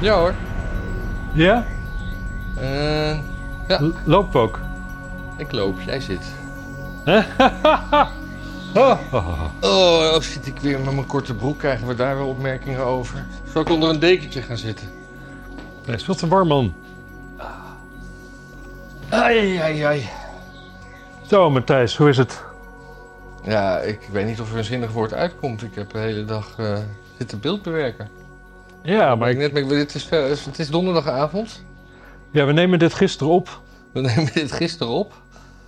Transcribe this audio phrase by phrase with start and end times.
[0.00, 0.34] Ja hoor.
[1.32, 1.64] Ja?
[2.60, 3.18] Eh,
[3.68, 4.60] ja, L- Loop ook.
[5.36, 5.80] ik loop.
[5.80, 6.22] Jij zit.
[8.74, 9.00] Oh.
[9.60, 11.58] Oh, als zit ik weer met mijn korte broek.
[11.58, 13.26] Krijgen we daar wel opmerkingen over?
[13.52, 14.88] Zal ik onder een dekentje gaan zitten?
[15.84, 16.74] Hij is veel te warm, man.
[19.08, 20.08] Ai, ai, ai.
[21.26, 22.42] Zo, Matthijs, hoe is het?
[23.42, 25.62] Ja, ik weet niet of er een zinnig woord uitkomt.
[25.62, 26.76] Ik heb de hele dag eh,
[27.18, 28.08] zitten beeldbewerken.
[28.86, 30.10] Ja, Maar ik net, maar dit is,
[30.44, 31.64] het is donderdagavond.
[32.32, 33.62] ja, we nemen dit gisteren op.
[33.92, 35.22] We nemen dit gisteren op.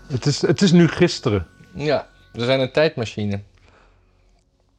[0.06, 1.46] Het is, het is nu gisteren.
[1.74, 3.42] Ja, we zijn een tijdmachine.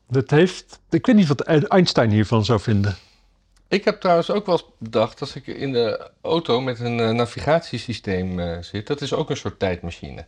[0.08, 0.80] Dat heeft...
[0.90, 2.96] Ik weet niet wat Einstein hiervan zou vinden.
[3.68, 7.10] Ik heb trouwens ook wel eens bedacht, als ik in de auto met een eh,
[7.10, 10.26] navigatiesysteem eh, zit, dat is ook een soort tijdmachine.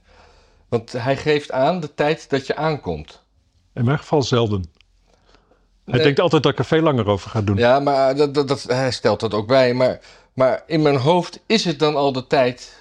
[0.69, 3.23] Want hij geeft aan de tijd dat je aankomt.
[3.73, 4.65] In mijn geval zelden.
[5.91, 7.57] Hij denkt altijd dat ik er veel langer over ga doen.
[7.57, 9.73] Ja, maar dat, dat, dat, hij stelt dat ook bij.
[9.73, 9.99] Maar,
[10.33, 12.79] maar in mijn hoofd is het dan al de tijd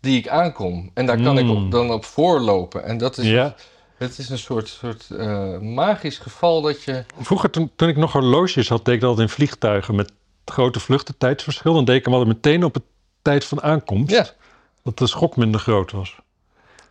[0.00, 0.90] die ik aankom.
[0.94, 1.64] En daar kan ik Mm.
[1.64, 2.84] op, dan op voorlopen.
[2.84, 3.54] En dat is, Ja.
[3.96, 7.04] het is een soort, soort eh, magisch geval dat je...
[7.20, 10.12] Vroeger, toen, toen ik nog horloges had, deed ik dat altijd in vliegtuigen met
[10.44, 11.74] grote vluchten, tijdsverschil.
[11.74, 12.82] Dan deed ik hem altijd meteen op het
[13.22, 14.10] tijd van aankomst.
[14.10, 14.26] Ja,
[14.82, 16.16] Dat de schok minder groot was.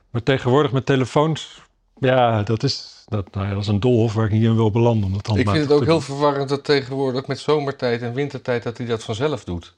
[0.09, 1.61] Maar tegenwoordig met telefoons,
[1.99, 4.71] ja, dat is, dat, nou ja, dat is een doolhof waar ik niet in wil
[4.71, 5.03] belanden.
[5.03, 8.77] Om dat ik vind het ook heel verwarrend dat tegenwoordig met zomertijd en wintertijd dat
[8.77, 9.75] hij dat vanzelf doet.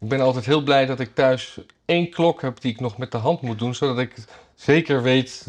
[0.00, 3.12] Ik ben altijd heel blij dat ik thuis één klok heb die ik nog met
[3.12, 4.14] de hand moet doen, zodat ik
[4.54, 5.46] zeker weet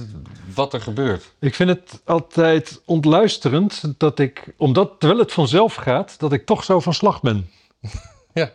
[0.55, 1.33] wat er gebeurt.
[1.39, 6.63] Ik vind het altijd ontluisterend dat ik, omdat terwijl het vanzelf gaat, dat ik toch
[6.63, 7.49] zo van slag ben.
[8.33, 8.51] Ja.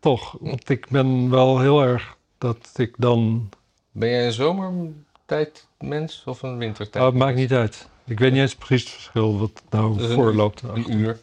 [0.00, 3.48] Toch, want ik ben wel heel erg dat ik dan.
[3.90, 7.04] Ben jij een zomertijdmens of een wintertijd?
[7.04, 7.88] Oh, het maakt niet uit.
[8.06, 10.62] Ik weet niet eens precies het verschil wat nou Dus een- voorloopt.
[10.62, 11.18] Een uur.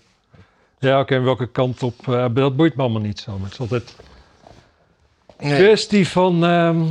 [0.79, 2.07] Ja, oké, en welke kant op.
[2.07, 3.31] eh, dat boeit me allemaal niet zo.
[3.31, 3.95] Maar het is altijd
[5.37, 5.57] een Nee.
[5.63, 6.43] kwestie van.
[6.45, 6.83] ehm,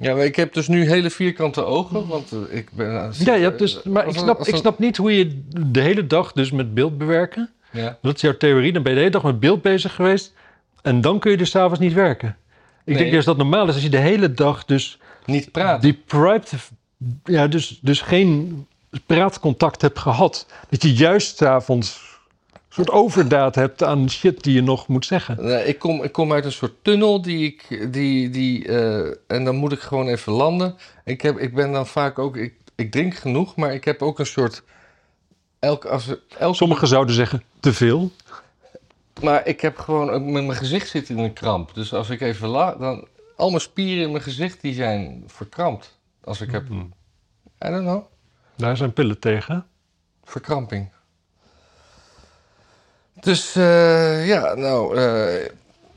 [0.00, 3.12] Ja, maar ik heb dus nu hele vierkante ogen, want eh, ik ben...
[3.18, 5.42] ja, je hebt dus, maar als ik een- snap, ik een- snap niet hoe je
[5.70, 7.50] de hele dag dus met beeld bewerken.
[7.70, 7.98] Ja.
[8.02, 8.72] Dat is jouw theorie.
[8.72, 10.34] Dan ben je de hele dag met beeld bezig geweest.
[10.82, 12.28] En dan kun je dus s'avonds niet werken.
[12.28, 12.34] Ik
[12.84, 12.96] Nee.
[12.96, 14.98] denk juist dat normaal is als je de hele dag dus
[15.28, 15.88] Niet praten.
[15.90, 16.52] deprived...
[17.24, 18.66] Ja, dus, dus geen
[19.06, 20.46] praatcontact hebt gehad.
[20.68, 22.18] Dat je juist s'avonds
[22.52, 25.36] een soort overdaad hebt aan shit die je nog moet zeggen.
[25.40, 27.92] Nee, ik, kom, ik kom uit een soort tunnel die ik...
[27.92, 30.76] Die, die, eh, en dan moet ik gewoon even landen.
[31.04, 32.36] Ik, heb, ik ben dan vaak ook...
[32.36, 34.62] Ik, ik drink genoeg, maar ik heb ook een soort...
[35.58, 38.10] Elk, als, elke, Sommigen zouden zeggen te veel.
[39.22, 40.32] Maar ik heb gewoon...
[40.32, 41.74] Met mijn gezicht zit in een kramp.
[41.74, 42.74] Dus als ik even la...
[42.74, 43.06] Dan,
[43.38, 45.98] al mijn spieren in mijn gezicht die zijn verkrampt.
[46.24, 46.66] Als ik heb...
[46.66, 46.94] Hmm.
[47.64, 48.04] I don't know.
[48.56, 49.66] Daar zijn pillen tegen.
[50.24, 50.92] Verkramping.
[53.20, 55.02] Dus eh, ja, nou, eh,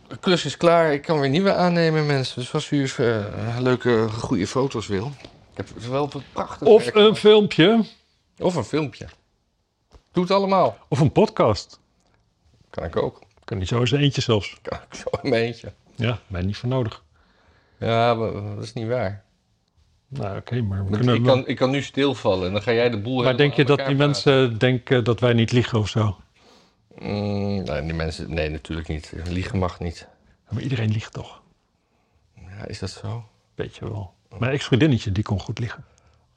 [0.07, 0.93] de klus is klaar.
[0.93, 2.39] Ik kan weer nieuwe aannemen, mensen.
[2.39, 5.11] Dus als u eh, leuke, goede foto's wil.
[5.51, 7.85] Ik heb wel een prachtig Of werk een filmpje.
[8.37, 9.07] of een filmpje.
[10.11, 10.77] Doe het allemaal.
[10.87, 11.79] Of een podcast.
[12.69, 13.21] Kan ik ook.
[13.43, 14.57] Kan niet zo eens eentje zelfs.
[14.61, 15.73] Kan ik zo in mijn eentje.
[15.95, 17.03] Ja, mij niet voor nodig.
[17.81, 19.23] Ja, maar dat is niet waar.
[20.07, 21.15] Nou, oké, maar we Want kunnen...
[21.15, 23.65] Ik kan, ik kan nu stilvallen en dan ga jij de boel Maar denk je
[23.65, 26.17] dat die mensen denken dat wij niet liegen of zo?
[26.99, 28.33] Mm, nee, die mensen...
[28.33, 29.13] Nee, natuurlijk niet.
[29.29, 30.07] Liegen mag niet.
[30.49, 31.41] Maar iedereen liegt toch?
[32.35, 33.25] Ja, is dat zo?
[33.55, 34.13] Weet je wel.
[34.39, 35.85] Mijn ex-vriendinnetje, die kon goed liegen.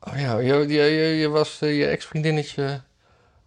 [0.01, 2.81] Oh ja, je, je, je, je was eh, je ex-vriendinnetje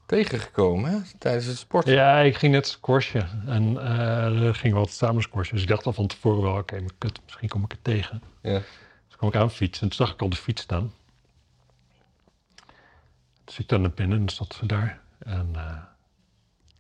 [0.07, 0.97] tegengekomen hè?
[1.17, 1.93] tijdens het sporten.
[1.93, 3.43] Ja, ik ging net squashen.
[3.47, 5.53] En eh er gingen we altijd samen squashen.
[5.53, 8.21] Dus ik dacht al van tevoren wel, oké, maar kut, misschien kom ik er tegen.
[8.41, 8.61] Ja.
[9.07, 10.93] Dus kwam ik aan fietsen en toen zag ik al de fiets staan.
[13.45, 14.99] Dus ik dan naar binnen en zat ze daar.
[15.19, 15.75] En eh,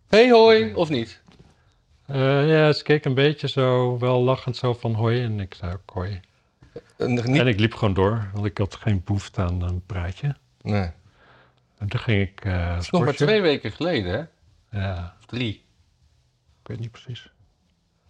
[0.07, 1.21] Hey hoi, of niet?
[2.05, 5.23] eh, ja, ze keek een beetje zo, wel lachend zo van hoi.
[5.23, 6.19] En ik zei ook hoi.
[6.97, 7.19] Niet?
[7.39, 10.35] En ik liep gewoon door, want ik had geen behoefte aan een praatje.
[10.61, 10.89] Nee.
[11.77, 14.11] En toen ging ik Dat is nog maar twee weken geleden,
[14.71, 14.79] hè?
[14.79, 15.53] Ja, Of drie.
[16.61, 17.31] ik weet niet precies.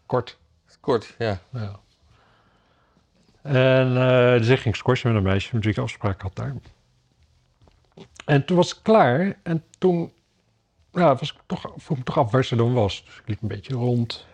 [0.06, 0.38] Kort.
[0.80, 1.40] Kort, ja.
[1.50, 1.80] Ja.
[3.42, 6.56] En eh dus ik ging squashen met een meisje met wie ik afspraak had daar.
[8.26, 9.38] En toen was ik klaar.
[9.44, 10.12] En toen
[10.92, 13.04] ja, was ik toch, vroeg me toch af waar ze dan was.
[13.06, 14.26] Dus ik liep een beetje rond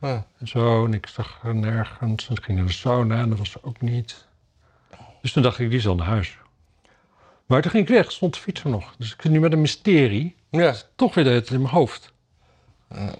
[0.00, 0.20] Ah.
[0.38, 0.84] en zo.
[0.84, 2.28] En ik zag haar nergens.
[2.28, 4.26] En ik ging naar de sauna en dat was ze ook niet.
[5.22, 6.38] Dus toen dacht ik, die is al naar huis.
[7.46, 8.94] Maar toen ging ik weg, stond de fiets er nog.
[8.98, 10.34] Dus ik zit nu met een mysterie.
[10.50, 10.74] Ja.
[10.96, 12.12] Toch weer tijd in mijn hoofd.
[12.94, 13.14] Ja.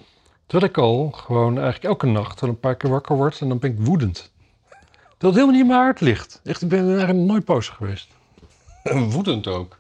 [0.46, 3.58] Terwijl ik al gewoon eigenlijk elke nacht wel een paar keer wakker word en dan
[3.58, 4.32] ben ik woedend.
[5.18, 6.40] Dat het helemaal niet in mijn hart ligt.
[6.44, 8.08] Echt, ik ben eigenlijk nooit boos geweest.
[9.14, 9.78] Woedend ook.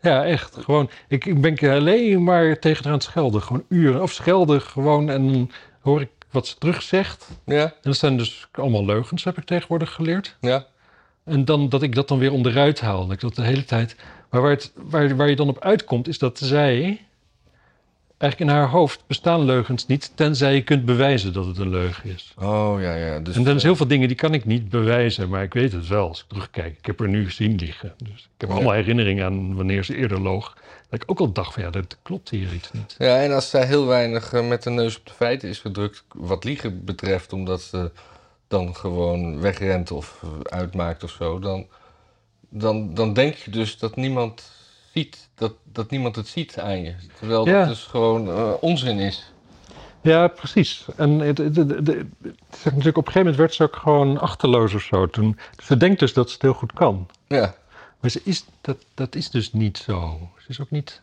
[0.00, 0.56] Ja, echt.
[0.56, 3.42] Gewoon, ik, ik ben alleen maar tegen haar aan het schelden.
[3.42, 4.02] Gewoon uren.
[4.02, 5.50] Of schelden gewoon en dan
[5.80, 7.28] hoor ik wat ze terug zegt.
[7.44, 10.36] Ja, En dat zijn dus allemaal leugens, heb ik tegenwoordig geleerd.
[10.40, 10.66] ja.
[11.30, 13.02] En dan dat ik dat dan weer onderuit haal.
[13.04, 13.96] Dat ik dat de hele tijd.
[14.30, 17.00] Maar waar, het, waar, waar je dan op uitkomt, is dat zij.
[18.18, 22.10] Eigenlijk in haar hoofd bestaan leugens niet, tenzij je kunt bewijzen dat het een leugen
[22.10, 22.34] is.
[22.38, 23.18] Oh, ja, ja.
[23.20, 25.72] Dus, en dan is heel veel dingen die kan ik niet bewijzen, maar ik weet
[25.72, 26.78] het wel als ik terugkijk.
[26.78, 27.92] Ik heb er nu gezien liggen.
[27.96, 28.54] Dus ik heb Ja.
[28.54, 30.56] allemaal herinneringen aan wanneer ze eerder loog.
[30.90, 32.94] Dat ik ook al dacht van ja, dat klopt hier iets niet.
[32.98, 36.04] Ja, en als zij heel weinig eh, met de neus op de feiten is gedrukt,
[36.14, 37.90] wat liegen betreft, omdat ze
[38.50, 41.66] dan gewoon wegrent of uitmaakt of zo, dan,
[42.48, 44.50] dan, dan denk je dus dat niemand
[44.92, 46.94] ziet, dat, dat niemand het ziet aan je.
[47.18, 47.58] Terwijl Ja.
[47.58, 49.32] dat dus gewoon eh, onzin is.
[50.00, 50.84] Ja, precies.
[50.96, 55.06] En het, het, natuurlijk op een gegeven moment werd ze ook gewoon achterloos of zo.
[55.06, 57.08] Toen, ze denkt dus dat ze het heel goed kan.
[57.26, 57.54] Ja.
[58.00, 60.28] Maar ze is, dat, dat is dus niet zo.
[60.38, 61.00] Ze is ook niet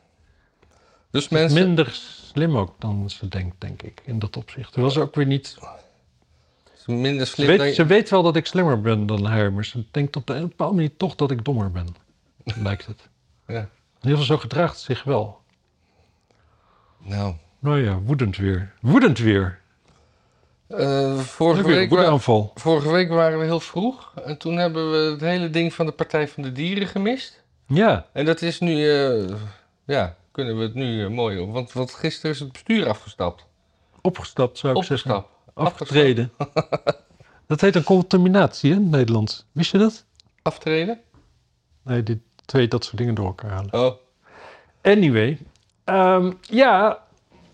[1.12, 1.64] Dus mensen.
[1.66, 1.92] minder
[2.32, 4.72] slim ook dan ze denkt, denk ik, in dat opzicht.
[4.72, 5.58] Terwijl ze ook weer niet...
[6.88, 9.54] minder Ze slim dan weet, je- ze weet wel dat ik slimmer ben dan haar,
[9.54, 11.96] maar ze denkt op de een bepaalde manier toch dat ik dommer ben.
[12.64, 13.10] Lijkt het.
[13.48, 13.60] Ja.
[13.60, 13.70] In
[14.14, 15.40] ieder geval zo gedraagt zich wel.
[17.04, 17.34] Nou.
[17.60, 18.74] Nou ja, woedend weer.
[18.82, 19.60] Woedend weer.
[20.68, 22.18] eh, vorige, Weer, week wa-
[22.56, 24.12] vorige week waren we heel vroeg.
[24.26, 27.44] En toen hebben we het hele ding van de Partij van de Dieren gemist.
[27.68, 29.36] Ja, En dat is nu, eh,
[29.86, 31.52] ja, kunnen we het nu eh, mooi op.
[31.54, 33.46] Want, want gisteren is het bestuur afgestapt.
[34.02, 35.26] opgestapt zou ik zeggen.
[35.58, 36.32] Afgetreden.
[37.48, 39.46] dat heet een contaminatie hè, in het Nederlands.
[39.52, 40.06] Wist je dat?
[40.42, 41.00] Aftreden?
[41.84, 43.74] Nee, die twee dat soort dingen door elkaar halen.
[43.74, 43.94] Oh,
[44.82, 45.38] Anyway,
[45.84, 47.04] ehm, ja,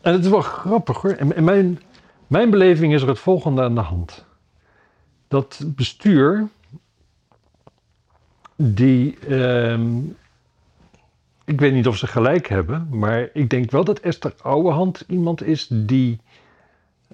[0.02, 1.12] en het is wel grappig hoor.
[1.12, 1.82] In, in mijn,
[2.28, 4.26] mijn beleving is er het volgende aan de hand.
[5.28, 6.48] Dat bestuur,
[8.56, 9.98] die, ehm,
[11.46, 15.44] ik weet niet of ze gelijk hebben, maar ik denk wel dat Esther Ouwehand iemand
[15.44, 16.20] is die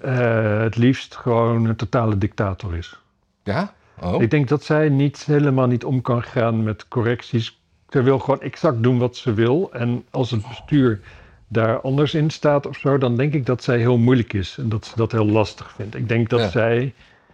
[0.01, 2.99] eh, het liefst gewoon een totale dictator is.
[3.43, 3.73] ja?
[4.01, 7.59] Oh, Ik denk dat zij niet, helemaal niet om kan gaan met correcties.
[7.89, 9.69] Ze wil gewoon exact doen wat ze wil.
[9.73, 10.99] En als het bestuur
[11.47, 14.57] daar anders in staat of zo, dan denk ik dat zij heel moeilijk is.
[14.57, 15.95] En dat ze dat heel lastig vindt.
[15.95, 16.49] Ik denk dat Ja.
[16.49, 16.93] zij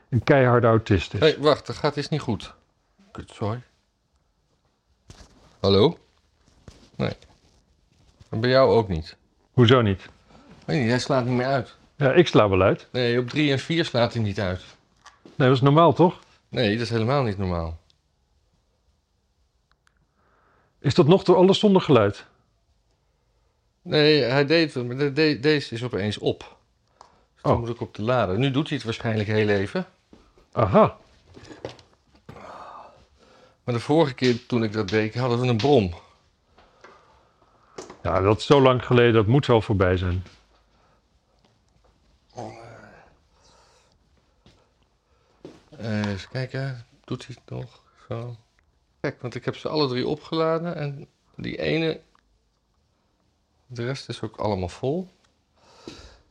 [0.10, 1.20] een keiharde autist is.
[1.20, 2.54] hey, wacht, dat gaat iets niet goed.
[3.12, 3.62] Kut, sorry.
[5.60, 5.98] Hallo?
[6.96, 7.12] Nee.
[8.30, 9.18] En bij jou ook niet.
[9.52, 10.10] Hoezo niet?
[10.66, 11.76] Weet niet, jij slaat niet meer uit.
[11.98, 12.88] Ja, ik sla wel uit.
[12.92, 14.62] Nee, op 3 en 4 slaat hij niet uit.
[15.36, 16.20] Nee, dat is normaal toch?
[16.50, 17.80] Nee, dat is helemaal niet normaal.
[20.80, 22.26] Is dat nog door alles zonder geluid?
[23.82, 26.58] Nee, hij deed het, maar de- de- deze is opeens op.
[27.34, 27.60] Dus dan Oh.
[27.60, 28.38] moet ik op de lader.
[28.38, 29.86] Nu doet hij het waarschijnlijk heel even.
[30.52, 30.98] Aha.
[33.64, 35.94] Maar de vorige keer toen ik dat deed, hadden we een brom.
[38.04, 39.14] Ja, dat is zo lang geleden.
[39.14, 40.24] Dat moet wel voorbij zijn.
[45.78, 47.82] Eh, even kijken, doet hij het nog?
[48.10, 48.36] Zo.
[49.00, 52.00] Kijk, want ik heb ze alle drie opgeladen en die ene,
[53.68, 55.08] de rest is ook allemaal vol.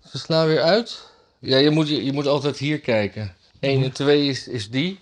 [0.05, 1.13] Ze slaan weer uit.
[1.39, 3.35] Ja, je moet, je, je moet altijd hier kijken.
[3.61, 5.01] 1 en 2 is, is die.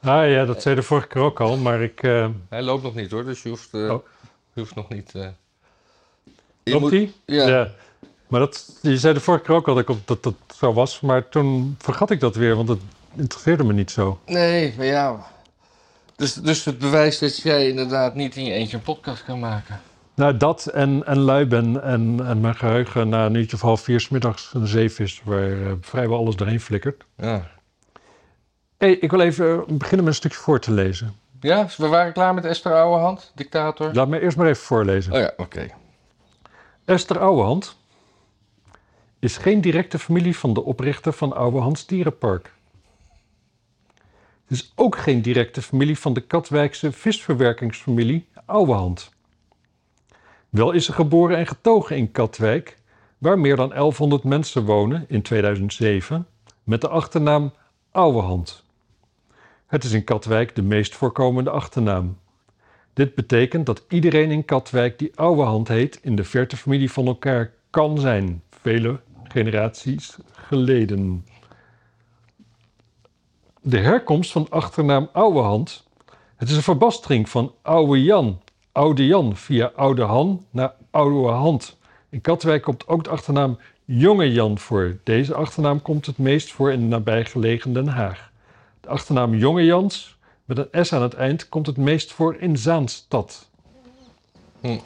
[0.00, 1.56] Ah ja, dat zei de vorige keer ook al.
[1.56, 2.02] Maar ik...
[2.02, 4.06] eh Hij loopt nog niet hoor, dus je hoeft, eh, Oh.
[4.52, 5.14] je hoeft nog niet...
[5.14, 5.28] eh,
[6.62, 7.14] je loopt moet- die?
[7.24, 7.70] Ja.
[8.26, 11.00] Maar dat, je zei de vorige keer ook al dat, dat dat zo was.
[11.00, 12.80] Maar toen vergat ik dat weer, want het
[13.16, 14.20] interesseerde me niet zo.
[14.26, 15.26] Nee, maar ja.
[16.16, 19.80] Dus, dus het bewijst dat jij inderdaad niet in je eentje een podcast kan maken.
[20.14, 23.80] Nou, dat en, en lui ben en, en mijn geheugen na een uurtje of half
[23.80, 27.04] vier 's middags een zeef is waar eh, vrijwel alles doorheen flikkert.
[27.16, 27.50] Ja.
[28.78, 31.14] hey, ik wil even eh, beginnen met een stukje voor te lezen.
[31.40, 33.94] Ja, we waren klaar met Esther Ouwehand, dictator.
[33.94, 35.12] Laat me eerst maar even voorlezen.
[35.12, 35.66] Oh ja, oké.
[36.84, 37.76] Esther Ouwehand
[39.18, 42.52] is geen directe familie van de oprichter van Ouwehands Dierenpark.
[44.52, 49.12] Is ook geen directe familie van de Katwijkse visverwerkingsfamilie Ouwehand.
[50.48, 52.78] Wel is ze geboren en getogen in Katwijk,
[53.18, 56.26] waar meer dan 1100 mensen wonen in 2007,
[56.64, 57.52] met de achternaam
[57.90, 58.64] Ouwehand.
[59.66, 62.18] Het is in Katwijk de meest voorkomende achternaam.
[62.92, 67.52] Dit betekent dat iedereen in Katwijk die Ouwehand heet in de verte familie van elkaar
[67.70, 71.24] kan zijn, vele generaties geleden.
[73.64, 75.84] De herkomst van achternaam Ouwehand.
[76.36, 78.40] Het is een verbastering van Oude Jan,
[78.72, 81.76] Oude Jan via Oude Han naar Oude Hand.
[82.08, 84.98] In Katwijk komt ook de achternaam Jonge Jan voor.
[85.04, 88.30] Deze achternaam komt het meest voor in de nabijgelegen Den Haag.
[88.80, 92.56] De achternaam Jonge Jans met een S aan het eind komt het meest voor in
[92.56, 93.48] Zaanstad.
[94.60, 94.78] Hm.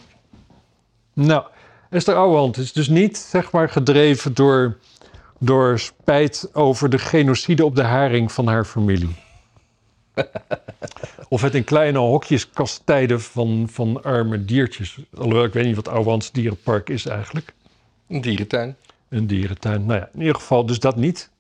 [1.13, 1.45] Nou,
[1.91, 4.79] Esther Ouwehand is dus niet, zeg maar, gedreven door,
[5.39, 9.15] door spijt over de genocide op de haring van haar familie.
[11.29, 14.99] of het in kleine hokjes kastijden van, van arme diertjes.
[15.15, 17.55] Alhoewel, ik weet niet wat Ouwehands dierenpark is eigenlijk.
[18.09, 18.77] Een dierentuin.
[19.09, 19.87] Een dierentuin.
[19.87, 21.31] Nou ja, in ieder geval dus dat niet.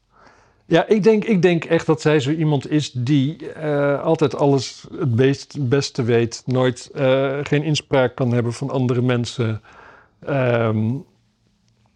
[0.68, 4.86] Ja, ik denk, ik denk echt dat zij zo iemand is die eh, altijd alles
[4.98, 6.42] het beest, beste weet.
[6.46, 9.62] Nooit eh, geen inspraak kan hebben van andere mensen.
[10.20, 10.94] Ehm,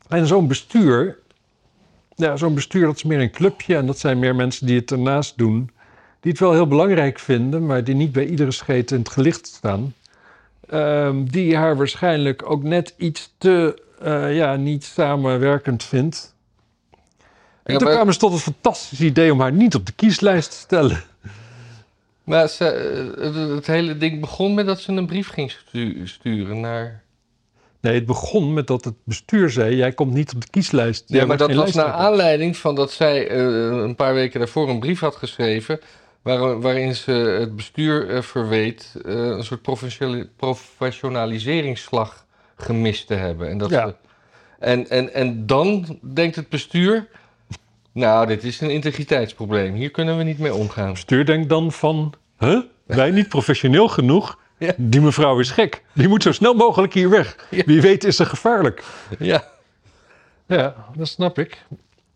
[0.08, 1.18] en zo'n bestuur,
[2.20, 3.76] ja, zo'n bestuur dat is meer een clubje.
[3.76, 5.70] En dat zijn meer mensen die het ernaast doen.
[6.20, 9.46] Die het wel heel belangrijk vinden, maar die niet bij iedere scheet in het gelicht
[9.46, 9.94] staan.
[10.68, 16.34] Ehm, die haar waarschijnlijk ook net iets te eh, ja, niet samenwerkend vindt.
[17.62, 20.50] En Ja, toen kwamen ze tot het fantastische idee om haar niet op de kieslijst
[20.50, 21.02] te stellen.
[22.24, 26.06] Maar ze, eh, het, het hele ding begon met dat ze een brief ging stu-
[26.06, 27.02] sturen naar...
[27.80, 31.04] Nee, het begon met dat het bestuur zei: jij komt niet op de kieslijst.
[31.06, 33.38] Ja, maar dat was naar aanleiding van dat zij eh,
[33.82, 35.80] een paar weken daarvoor een brief had geschreven...
[36.22, 43.48] waar- waarin ze het bestuur eh, verweet eh, een soort professionali- professionaliseringsslag gemist te hebben.
[43.48, 43.86] En, dat Ja.
[43.86, 43.94] ze-
[44.58, 47.06] en, en, en dan denkt het bestuur...
[47.92, 49.74] Nou, dit is een integriteitsprobleem.
[49.74, 50.84] Hier kunnen we niet mee omgaan.
[50.84, 52.60] Het bestuur denkt dan van: huh?
[52.86, 54.38] wij niet professioneel genoeg.
[54.60, 54.72] Ja.
[54.76, 55.82] Die mevrouw is gek.
[55.92, 57.46] Die moet zo snel mogelijk hier weg.
[57.50, 57.62] Ja.
[57.66, 58.84] Wie weet is ze gevaarlijk.
[59.18, 59.44] Ja,
[60.46, 61.64] Ja, dat snap ik.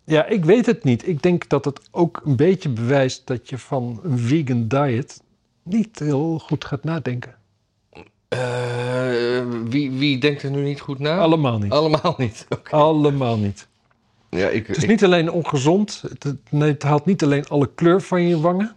[0.05, 1.09] Ja, ik weet het niet.
[1.09, 5.23] Ik denk dat het ook een beetje bewijst dat je van een vegan diet
[5.63, 7.35] niet heel goed gaat nadenken.
[8.29, 11.19] Eh, wie, wie denkt er nu niet goed na?
[11.19, 11.73] Allemaal niet.
[11.73, 12.47] Allemaal niet.
[12.49, 12.71] Oké.
[12.77, 13.67] Allemaal niet.
[14.31, 16.03] Ja, ik, Het is ik- niet alleen ongezond.
[16.09, 18.77] Het, het- nee, het haalt niet alleen alle kleur van je wangen.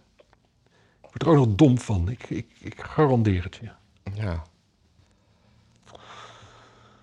[1.18, 2.08] Je wordt er ook nog dom van.
[2.08, 3.68] Ik, ik, ik garandeer het je.
[4.22, 4.42] Ja.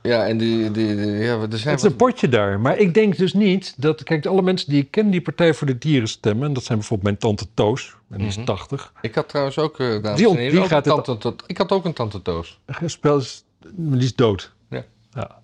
[0.02, 2.60] Ja, en die, die, die- ja, er zijn Het is een potje daar.
[2.60, 4.04] Maar ik denk dus niet dat...
[4.04, 6.48] Kijk, alle mensen die ik ken die Partij voor de Dieren stemmen...
[6.48, 7.96] en dat zijn bijvoorbeeld mijn tante Toos.
[8.10, 8.46] En die is Mhm.
[8.46, 8.94] 80.
[9.02, 11.72] Ik had trouwens ook, dames Die heren, die ook gaat het- tante, tot- ik had
[11.72, 12.60] ook een tante Toos.
[12.86, 13.44] Spel is...
[13.72, 14.54] Die is dood.
[14.70, 14.86] Ja.
[15.14, 15.42] ja.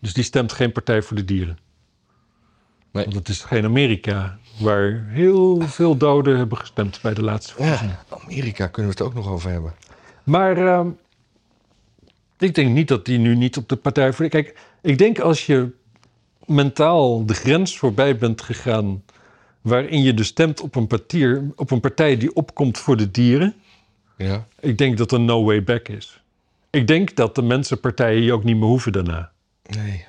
[0.00, 1.58] Dus die stemt geen Partij voor de Dieren.
[2.92, 3.04] Nee.
[3.04, 4.38] Want het is geen Amerika...
[4.58, 7.98] waar heel veel doden hebben gestemd bij de laatste verkiezingen.
[8.10, 9.74] Ja, Amerika kunnen we het ook nog over hebben.
[10.24, 10.88] Maar ehm,
[12.38, 14.28] ik denk niet dat die nu niet op de partij voor.
[14.28, 15.70] Kijk, ik denk als je
[16.46, 19.02] mentaal de grens voorbij bent gegaan.
[19.60, 23.54] waarin je dus stemt op een, partier, op een partij die opkomt voor de dieren.
[24.16, 24.46] Ja.
[24.60, 26.22] Ik denk dat er no way back is.
[26.70, 29.30] Ik denk dat de mensenpartijen je ook niet meer hoeven daarna.
[29.62, 30.04] Nee.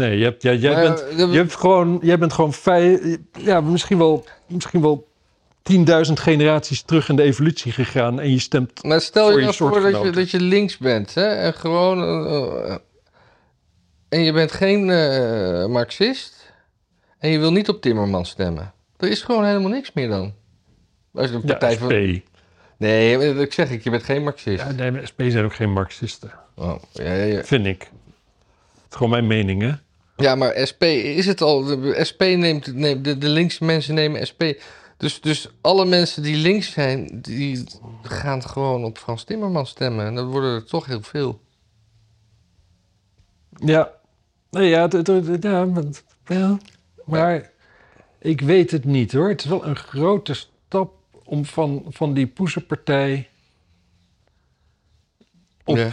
[0.00, 3.98] Nee, je hebt, jij, bent, eh, je hebt gewoon, jij bent gewoon fei, ja, misschien
[3.98, 5.08] wel, misschien wel
[5.72, 9.44] 10.000 generaties terug in de evolutie gegaan en je stemt Maar stel Voor je je
[9.44, 11.26] nou voor dat je, dat je links bent, hè?
[11.26, 12.02] En gewoon...
[12.02, 12.76] eh, eh,
[14.08, 14.84] en je bent geen
[15.70, 16.52] marxist.
[17.18, 18.72] En je wil niet op Timmermans stemmen.
[18.96, 20.34] Er is gewoon helemaal niks meer dan.
[21.14, 21.80] Als je een ja, partij SP.
[21.80, 22.22] van...
[22.76, 24.64] Nee, ik zeg ik, je bent geen marxist.
[24.64, 26.30] Ja, nee, maar SP zijn ook geen marxisten.
[26.54, 27.44] Oh, ja, ja, ja.
[27.44, 27.90] Vind ik.
[28.90, 29.72] Het is gewoon mijn mening, hè?
[30.20, 31.64] Ja, maar SP is het al.
[31.64, 34.42] De SP neemt, neemt de, de linkse mensen nemen SP.
[34.96, 37.64] Dus, dus alle mensen die links zijn, die
[38.02, 40.06] gaan gewoon op Frans Timmermans stemmen.
[40.06, 41.40] En dat worden er toch heel veel.
[43.64, 43.92] Ja.
[44.50, 45.84] Nee, ja, het- het- het- ja, maar-
[46.26, 46.58] ja.
[47.04, 47.50] Maar
[48.18, 49.28] ik weet het niet, hoor.
[49.28, 50.92] Het is wel een grote stap
[51.24, 53.28] om van, van die poesenpartij...
[55.64, 55.90] op Ja.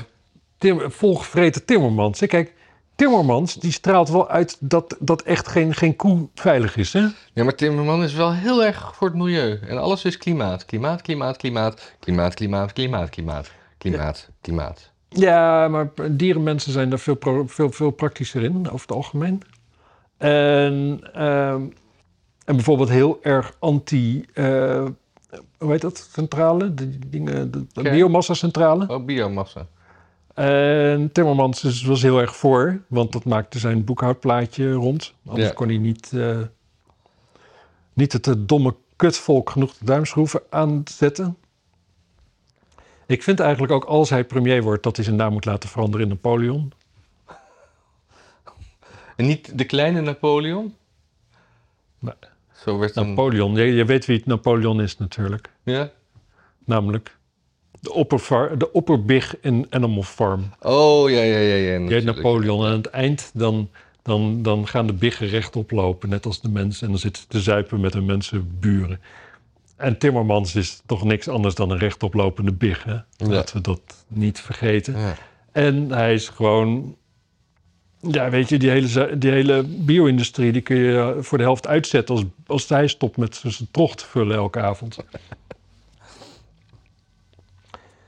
[0.58, 2.20] Tim, volgevreten Timmermans.
[2.20, 2.54] Kijk,
[2.98, 7.06] Timmermans die straalt wel uit dat, dat echt geen, geen koe veilig is, hè?
[7.34, 9.60] ja, maar Timmermans is wel heel erg voor het milieu.
[9.68, 10.66] En alles is klimaat.
[10.66, 11.96] Klimaat, klimaat, klimaat.
[12.00, 13.52] Klimaat, klimaat, klimaat, klimaat.
[13.78, 14.92] Klimaat, klimaat.
[15.10, 19.42] Ja, maar dierenmensen zijn daar veel, veel, veel praktischer in, over het algemeen.
[20.18, 21.62] En, ehm,
[22.46, 24.26] en bijvoorbeeld heel erg anti...
[24.34, 24.86] eh,
[25.58, 26.10] hoe heet dat?
[26.14, 26.74] Centrale?
[26.74, 27.96] De, dingen, de, de Kern.
[27.96, 28.88] biomassa-centrale.
[28.88, 29.68] Oh, biomassa.
[30.38, 35.14] En Timmermans is, was heel erg voor, want dat maakte zijn boekhoudplaatje rond.
[35.26, 35.54] Anders Ja.
[35.54, 36.40] kon hij niet, eh,
[37.94, 41.38] niet het eh, domme kutvolk genoeg de duimschroeven aanzetten.
[43.06, 46.06] Ik vind eigenlijk ook als hij premier wordt dat hij zijn naam moet laten veranderen
[46.06, 46.72] in Napoleon.
[49.16, 50.76] En niet de kleine Napoleon?
[52.00, 52.14] Nee.
[52.54, 53.08] Zo werd een...
[53.08, 55.52] Napoleon, je, je weet wie het Napoleon is natuurlijk.
[55.64, 55.90] Ja?
[56.66, 57.17] Namelijk
[57.80, 60.50] de, oppervar, de opperbig in Animal Farm.
[60.62, 61.56] Oh, ja, ja, ja.
[61.56, 62.16] ja natuurlijk.
[62.16, 63.70] Napoleon en aan het eind dan,
[64.02, 66.86] dan, dan gaan de biggen rechtop lopen, net als de mensen.
[66.86, 69.00] En dan zitten ze te zuipen met hun mensenburen.
[69.76, 72.98] En Timmermans is toch niks anders dan een rechtoplopende big, hè?
[73.18, 75.00] Laten we dat niet vergeten.
[75.00, 75.16] Ja.
[75.52, 76.96] En hij is gewoon...
[78.00, 80.52] Ja, weet je, die hele, die hele bio-industrie...
[80.52, 82.16] die kun je voor de helft uitzetten...
[82.16, 84.98] als, als hij stopt met zijn trog te vullen elke avond.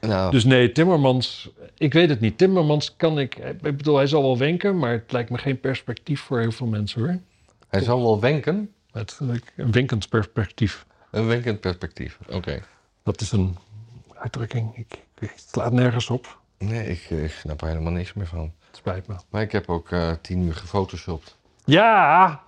[0.09, 1.49] Nou, Dus nee, Timmermans...
[1.77, 2.37] Ik weet het niet.
[2.37, 3.35] Timmermans kan ik...
[3.35, 4.77] Ik bedoel, hij zal wel wenken...
[4.77, 7.19] maar het lijkt me geen perspectief voor heel veel mensen, hoor.
[7.67, 8.73] hij zal wel wenken.
[8.91, 9.19] Het,
[9.55, 10.85] een winkend perspectief.
[11.11, 12.19] Een wenkend perspectief.
[12.29, 12.61] Oké.
[13.03, 13.57] Dat is een
[14.13, 14.77] uitdrukking.
[14.77, 16.39] Ik, ik het slaat nergens op.
[16.57, 18.53] Nee, ik, ik snap er helemaal niks meer van.
[18.67, 19.15] Het spijt me.
[19.29, 21.37] Maar ik heb ook eh, tien uur gefotoshopt.
[21.65, 22.41] Ja!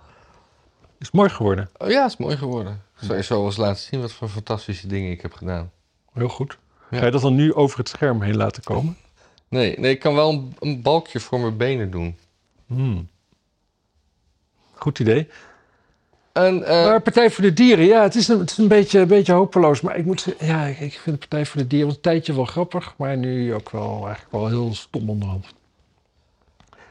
[0.98, 1.70] Is mooi geworden.
[1.78, 2.82] Oh ja, is mooi geworden.
[2.94, 5.70] Zou je zo eens laten zien wat voor fantastische dingen ik heb gedaan.
[6.12, 6.58] Heel goed.
[6.98, 8.96] Ga je dat dan nu over het scherm heen laten komen?
[9.48, 12.16] Nee, nee ik kan wel een, een balkje voor mijn benen doen.
[12.66, 13.08] Hmm.
[14.72, 15.28] Goed idee.
[16.32, 18.98] En, eh, Maar Partij voor de Dieren, ja, het is een, het is een, beetje,
[18.98, 19.80] een beetje hopeloos.
[19.80, 22.94] Maar ik moet ja, ik, vind de Partij voor de Dieren een tijdje wel grappig.
[22.96, 25.46] Maar nu ook wel eigenlijk wel heel stom onderhand.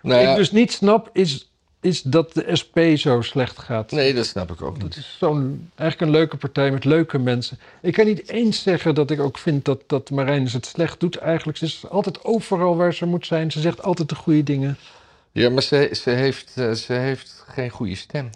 [0.01, 1.50] nou Wat ik dus niet snap, is,
[1.81, 3.91] is dat de SP zo slecht gaat.
[3.91, 4.97] nee, dat snap ik ook Dat niet.
[4.97, 7.59] is zo'n, eigenlijk een leuke partij met leuke mensen.
[7.81, 11.15] Ik kan niet eens zeggen dat ik ook vind dat, dat Marijnus het slecht doet.
[11.17, 13.51] Eigenlijk, ze is altijd overal waar ze moet zijn.
[13.51, 14.77] Ze zegt altijd de goede dingen.
[15.31, 18.29] Ja, maar ze, ze, heeft, eh, ze heeft geen goede stem.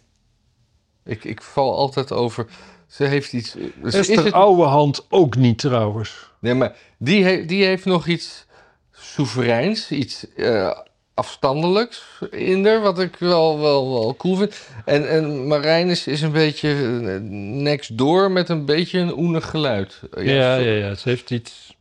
[1.03, 2.45] Ik, ik val altijd over.
[2.87, 3.51] Ze heeft iets.
[3.85, 6.29] Ze is het- Ouwehand ook niet trouwens.
[6.39, 8.45] Nee, maar die, he- die heeft nog iets
[8.91, 10.77] soevereins, iets eh,
[11.15, 14.67] afstandelijks in haar, wat ik wel, wel, wel cool vind.
[14.85, 17.19] En, en Marijnus is een beetje eh,
[17.61, 20.01] next door met een beetje een oenig geluid.
[20.15, 21.75] Ja, ja, zo- ja, ze heeft iets...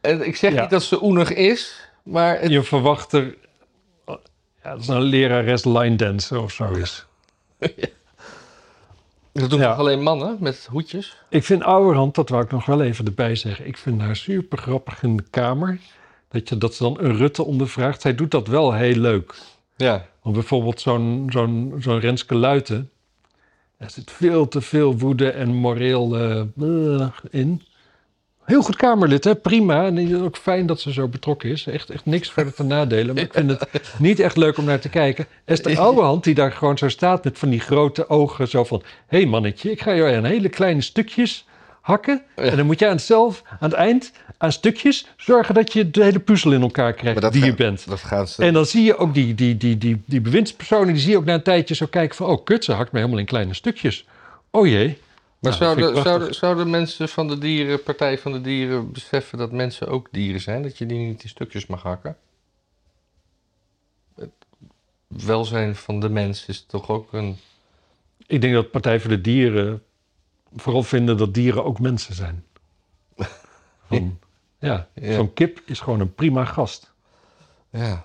[0.00, 0.60] En ik zeg Ja.
[0.60, 3.34] niet dat ze oenig is, maar het, Je verwacht er...
[4.62, 7.04] Ja, dat is een lerares line dancer of zo is.
[9.32, 9.68] dat doen Ja.
[9.70, 11.16] toch alleen mannen met hoedjes?
[11.28, 13.66] Ik vind Ouwerhand, dat wou ik nog wel even erbij zeggen.
[13.66, 15.78] Ik vind haar super grappig in de kamer.
[16.34, 18.00] Dat, je, dat ze dan een Rutte ondervraagt.
[18.00, 19.34] Zij doet dat wel heel leuk.
[19.76, 20.06] Ja.
[20.22, 22.88] Want bijvoorbeeld zo'n zo'n zo'n Renske Luiten...
[23.76, 27.62] Er zit veel te veel woede en moreel eh, eh, in.
[28.44, 29.34] Heel goed Kamerlid, hè?
[29.34, 29.86] prima.
[29.86, 31.66] En ook fijn dat ze zo betrokken is.
[31.66, 33.14] Echt, echt niks verder te nadelen.
[33.14, 35.26] Maar ik vind het niet echt leuk om naar te kijken.
[35.44, 38.48] Esther Ouwehand, die daar gewoon zo staat met van die grote ogen.
[38.48, 41.46] Zo van, hé hey mannetje, ik ga jou in hele kleine stukjes
[41.84, 42.22] hakken.
[42.34, 45.06] En dan moet jij aan het zelf, aan het eind, aan stukjes...
[45.16, 47.88] zorgen dat je de hele puzzel in elkaar krijgt die je bent.
[47.88, 48.42] Dat gaan ze.
[48.42, 51.24] En dan zie je ook die, die, die, die, die bewindspersonen, die zie je ook
[51.24, 52.26] na een tijdje zo kijken van...
[52.26, 54.06] oh, kut, ze hakt mij helemaal in kleine stukjes.
[54.50, 54.86] Oh jee.
[54.86, 54.96] maar
[55.38, 59.88] Nou, zouden, zouden, zouden mensen van de dieren, Partij van de Dieren, beseffen dat mensen
[59.88, 60.62] ook dieren zijn?
[60.62, 62.16] Dat je die niet in stukjes mag hakken?
[64.16, 64.30] Het
[65.06, 67.36] welzijn van de mens is toch ook een.
[68.26, 69.82] Ik denk dat Partij voor de Dieren
[70.56, 72.44] vooral vinden dat dieren ook mensen zijn.
[73.88, 74.18] Van,
[74.58, 75.14] ja, Ja.
[75.14, 76.92] zo'n kip is gewoon een prima gast.
[77.70, 78.04] Ja.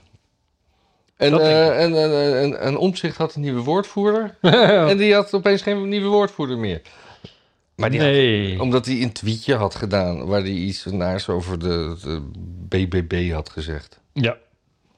[1.18, 4.38] En, eh en, en, en, en Omtzigt had een nieuwe woordvoerder.
[4.90, 6.82] En die had opeens geen nieuwe woordvoerder meer.
[7.76, 8.62] Maar die had- nee.
[8.62, 12.30] omdat hij een tweetje had gedaan waar hij iets naars over de, de
[12.68, 14.00] BBB had gezegd.
[14.14, 14.38] Ja.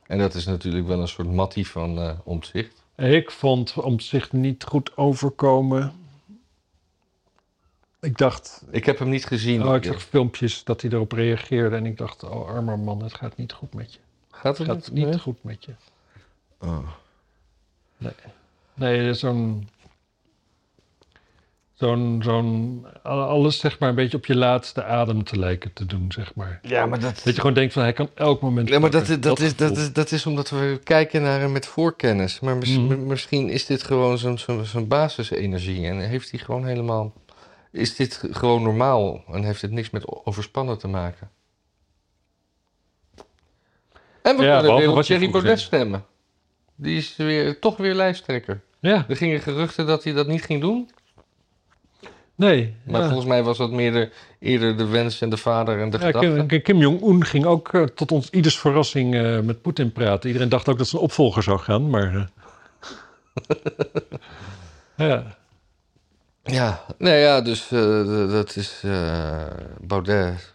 [0.08, 2.84] En dat is natuurlijk wel een soort mattie van Omtzigt.
[2.98, 5.94] Ik vond om zich niet goed overkomen.
[8.02, 9.68] Ik dacht, Ik heb hem niet gezien.
[9.68, 13.14] oh, ik zag filmpjes dat hij erop reageerde en ik dacht, oh armer man, het
[13.14, 14.00] gaat niet goed met je.
[14.32, 15.72] Gaat Het gaat niet goed met je.
[16.60, 16.88] Oh.
[18.74, 19.68] Nee, zo'n.
[21.74, 26.12] Zo'n, zo'n, alles zeg maar een beetje op je laatste adem te lijken te doen,
[26.12, 26.60] zeg maar.
[26.62, 28.70] Ja, maar dat, Dat je gewoon denkt van, hij kan elk moment...
[28.70, 31.66] ja, maar dat, dat, is, dat, is, dat is omdat we kijken naar hem met
[31.66, 32.40] voorkennis.
[32.40, 33.06] Maar mis- Mhm.
[33.08, 35.88] misschien is dit gewoon zo'n zo'n zo'n basisenergie.
[35.88, 37.14] En heeft hij gewoon helemaal...
[37.72, 39.24] Is dit gewoon normaal?
[39.28, 41.30] En heeft het niks met overspannen te maken?
[44.22, 46.06] En we Ja, kunnen weer op Thierry Baudet stemmen.
[46.76, 48.62] Die is weer, toch weer lijsttrekker.
[48.80, 50.90] Ja, Er gingen geruchten dat hij dat niet ging doen.
[52.36, 52.76] nee.
[52.84, 53.06] Maar ja.
[53.08, 56.06] volgens mij was dat meer de, eerder de wens en de vader en de Ja,
[56.06, 56.44] gedachte.
[56.48, 60.28] Kim, Kim Jong-un ging ook eh, tot ons ieders verrassing eh, met Poetin praten.
[60.28, 62.16] Iedereen dacht ook dat zijn opvolger zou gaan, maar...
[62.16, 62.26] eh.
[65.08, 65.38] ja.
[66.44, 69.46] Ja, nee, ja, dus eh, dat is eh,
[69.82, 70.54] Baudet.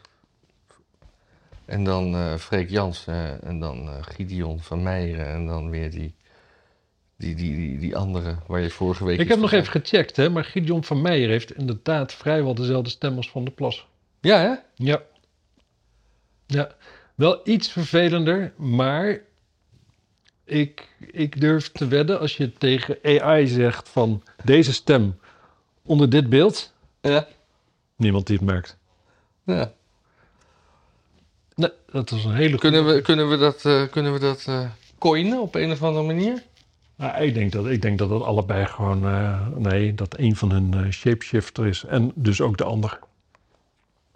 [1.64, 6.14] En dan eh Freek Jansen en dan Gideon van Meijeren en dan weer die,
[7.16, 9.18] die, die, die, die andere waar je vorige week...
[9.18, 13.16] Ik heb nog even gecheckt, hè, maar Gideon van Meijer heeft inderdaad vrijwel dezelfde stem
[13.16, 13.86] als Van der Plas.
[14.20, 14.54] Ja, hè?
[14.74, 15.02] Ja.
[16.46, 16.74] Ja,
[17.14, 19.20] wel iets vervelender, maar
[20.44, 25.18] ik, ik durf te wedden als je tegen AI zegt van deze stem
[25.86, 27.26] onder dit beeld, Ja.
[27.96, 28.76] Niemand die het merkt.
[29.44, 29.72] ja.
[31.54, 34.70] Nee, dat is een hele Kunnen we, kunnen we dat, eh, kunnen we dat eh,
[34.98, 36.42] coinen op een of andere manier?
[36.96, 39.06] Nou, ik, denk dat, ik denk dat het allebei gewoon...
[39.06, 41.84] eh, nee, dat een van hun shapeshifter is.
[41.84, 42.98] En dus ook de ander.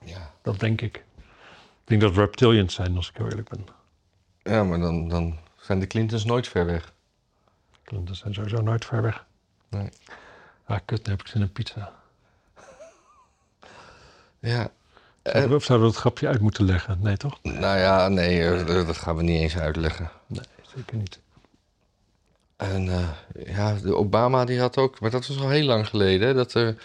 [0.05, 0.31] Ja.
[0.43, 0.97] Dat denk ik.
[0.97, 3.67] Ik denk dat reptilians zijn, als ik heel eerlijk ben.
[4.43, 6.93] Ja, maar dan, dan zijn de Clintons nooit ver weg.
[7.85, 9.25] Dat zijn sowieso nooit ver weg.
[9.69, 9.89] Nee.
[10.71, 11.93] Ah, kut, nu heb ik zin in pizza.
[14.39, 14.71] Ja.
[15.23, 16.99] Zouden we, of zouden we dat grapje uit moeten leggen?
[17.01, 17.39] Nee, toch?
[17.43, 20.11] Nou ja, nee, eh, dat gaan we niet eens uitleggen.
[20.27, 21.19] Nee, zeker niet.
[22.57, 23.09] En eh,
[23.55, 26.55] ja, de Obama die had ook, maar dat was al heel lang geleden, hè, dat
[26.55, 26.83] er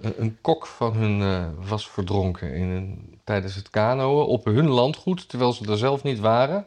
[0.00, 5.28] een, kok van hun eh, was verdronken in een, tijdens het kanoën op hun landgoed,
[5.28, 6.66] terwijl ze er zelf niet waren.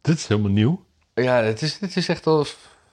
[0.00, 0.84] Dit is helemaal nieuw.
[1.14, 2.46] Ja, het is, het is echt al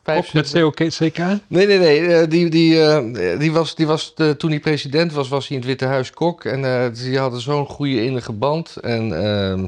[0.05, 0.51] vijf, met
[0.93, 1.17] CK?
[1.47, 2.07] Nee, nee, nee.
[2.07, 5.57] eh, Die, die, eh, die was, die was de, toen hij president was, was hij
[5.57, 6.43] in het Witte Huis kok.
[6.45, 8.75] En eh, die hadden zo'n goede innige band.
[8.75, 9.67] En ehm,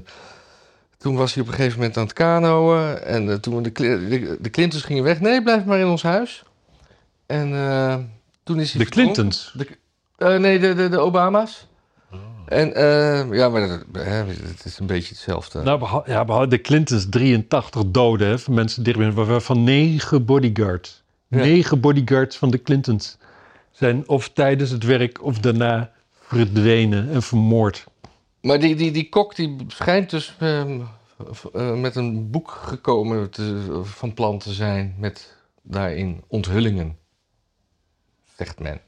[0.97, 2.97] toen was hij op een gegeven moment aan het kanoën.
[2.97, 5.19] En toen de, de, de Clintons gingen weg.
[5.19, 6.43] Nee, blijf maar in ons huis.
[7.25, 7.95] En eh,
[8.43, 8.89] toen is hij De.
[8.89, 9.53] Clintons.
[9.57, 9.67] De,
[10.17, 11.67] eh, nee, de, de, de Obama's.
[12.47, 13.83] En eh, ja, maar dat,
[14.41, 15.61] het is een beetje hetzelfde.
[15.61, 21.03] Nou, beha- ja, de Clintons 83 doden hè, van mensen dichtbij, waarvan negen bodyguards.
[21.27, 21.37] Ja.
[21.37, 23.17] Negen bodyguards van de Clintons
[23.71, 27.85] zijn of tijdens het werk of daarna verdwenen en vermoord.
[28.41, 30.79] Maar die, die, die kok die schijnt dus ehm,
[31.53, 36.97] eh, met een boek gekomen te- van plan te zijn met daarin onthullingen,
[38.35, 38.81] zegt men.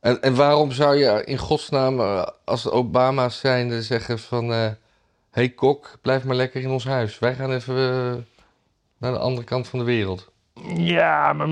[0.00, 4.52] En, en waarom zou je in godsnaam eh, als Obama's zijnde zeggen van...
[4.52, 4.66] eh
[5.30, 7.18] hey kok, blijf maar lekker in ons huis.
[7.18, 8.12] Wij gaan even eh,
[8.98, 10.30] naar de andere kant van de wereld.
[10.74, 11.48] Ja, maar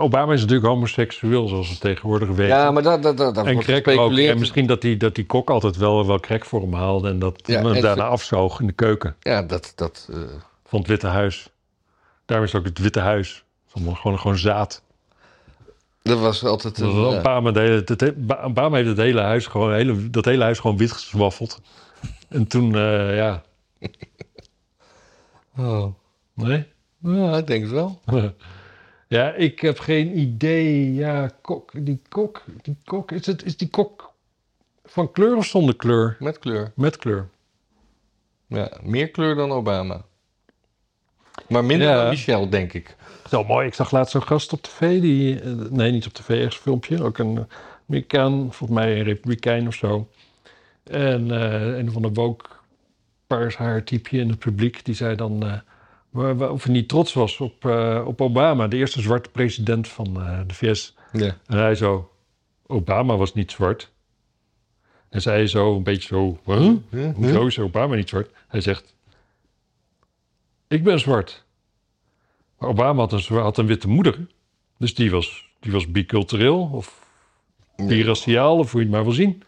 [0.00, 2.56] Obama is natuurlijk homoseksueel, zoals we tegenwoordig weten.
[2.56, 4.32] Ja, maar dat, dat, dat, dat en wordt gespeculeerd.
[4.32, 7.18] En misschien dat die, dat die kok altijd wel, wel crack voor hem haalde en
[7.18, 9.72] dat Ja, hem en daarna ze- afzoog in de keuken Ja, dat...
[9.74, 10.18] dat eh,
[10.64, 11.50] van het Witte Huis.
[12.24, 13.44] Daarom is het ook het Witte Huis.
[13.72, 14.82] Gewoon, gewoon zaad.
[16.02, 16.94] Dat was altijd een...
[18.54, 21.60] Dat heeft het hele huis gewoon, hele, dat hele huis gewoon wit geswaffeld.
[22.28, 23.42] En toen, eh, ja,
[25.58, 25.94] Oh.
[26.34, 26.66] nee?
[26.98, 28.00] Ja, ik denk het wel.
[29.08, 30.94] ja, ik heb geen idee.
[30.94, 34.12] Ja, kok, die kok, die kok, is, het, is die kok
[34.84, 36.16] van kleur of zonder kleur?
[36.18, 36.72] Met kleur.
[36.74, 37.28] Met kleur.
[38.46, 40.04] Ja, meer kleur dan Obama.
[41.48, 41.96] Maar minder Ja.
[41.96, 42.96] dan Michelle, denk ik.
[43.30, 43.66] Zo mooi.
[43.66, 45.00] Ik zag laatst zo'n gast op tv.
[45.00, 47.02] Die, eh, nee, niet op tv, ergens een filmpje.
[47.02, 47.46] Ook een
[47.88, 50.08] Amerikaan, volgens mij een Republikein of zo.
[50.84, 52.44] En eh, een van de woke
[53.26, 54.84] paars haar typeje in het publiek.
[54.84, 55.60] Die zei dan eh,
[56.52, 58.68] of hij niet trots was op, eh, op Obama.
[58.68, 60.96] De eerste zwarte president van eh, de VS.
[61.12, 61.36] Ja.
[61.46, 62.10] En hij zo,
[62.66, 63.90] Obama was niet zwart.
[65.08, 67.14] En zij zo een beetje zo, huh?
[67.14, 68.30] Hoezo is Obama niet zwart?
[68.48, 68.94] Hij zegt,
[70.68, 71.44] ik ben zwart.
[72.60, 74.26] Obama had een, had een witte moeder.
[74.78, 77.06] Dus die was, die was bicultureel of
[77.76, 79.42] biraciaal of hoe je het maar wil zien.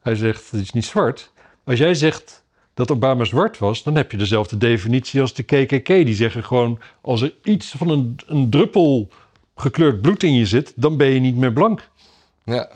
[0.00, 1.32] Hij zegt, het is niet zwart.
[1.64, 5.86] Als jij zegt dat Obama zwart was, dan heb je dezelfde definitie als de KKK.
[5.86, 9.08] Die zeggen gewoon, als er iets van een, een druppel
[9.56, 11.88] gekleurd bloed in je zit, dan ben je niet meer blank.
[12.44, 12.68] Ja.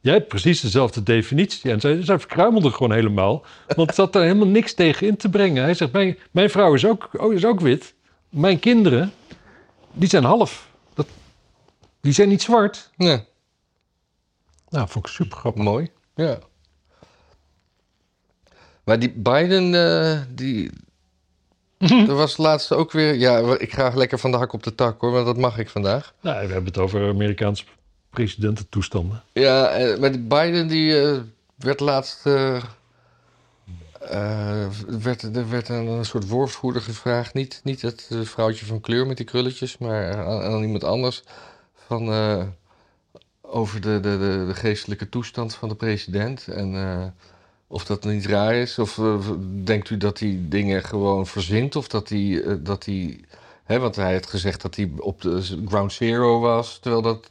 [0.00, 1.70] Jij hebt precies dezelfde definitie.
[1.70, 3.44] En zij, zij verkruimelde gewoon helemaal.
[3.76, 5.62] Want ze had daar helemaal niks tegen in te brengen.
[5.62, 7.94] Hij zegt, mijn, mijn vrouw is ook, oh, is ook wit.
[8.36, 9.12] Mijn kinderen,
[9.92, 10.68] die zijn half.
[10.94, 11.06] Dat,
[12.00, 12.90] die zijn niet zwart.
[12.96, 13.24] ja.
[14.68, 15.62] Nou, vond ik super grappig.
[15.62, 15.90] Mooi.
[16.14, 16.38] Ja.
[18.84, 20.70] Maar die Biden, eh, die...
[22.08, 23.14] Er was laatst ook weer...
[23.14, 25.68] Ja, ik ga lekker van de hak op de tak hoor, want dat mag ik
[25.68, 26.14] vandaag.
[26.20, 27.64] Nou, we hebben het over Amerikaanse
[28.10, 29.22] presidententoestanden.
[29.32, 31.20] Ja, eh, maar die Biden die eh,
[31.56, 32.22] werd laatst...
[34.10, 34.66] eh,
[35.00, 37.34] werd, er werd een soort woordvoerder gevraagd.
[37.34, 41.22] Niet, niet het eh, vrouwtje van kleur met die krulletjes, maar aan, iemand anders.
[41.74, 42.42] Van, eh,
[43.40, 46.48] over de, de, de, geestelijke toestand van de president.
[46.48, 47.14] En
[47.66, 48.78] of dat niet raar is.
[48.78, 49.00] Of
[49.64, 51.76] denkt u dat hij dingen gewoon verzint?
[51.76, 52.42] Of dat hij...
[52.62, 53.20] dat hij
[53.64, 56.78] hè, want hij had gezegd dat hij op de ground zero was.
[56.78, 57.30] Terwijl dat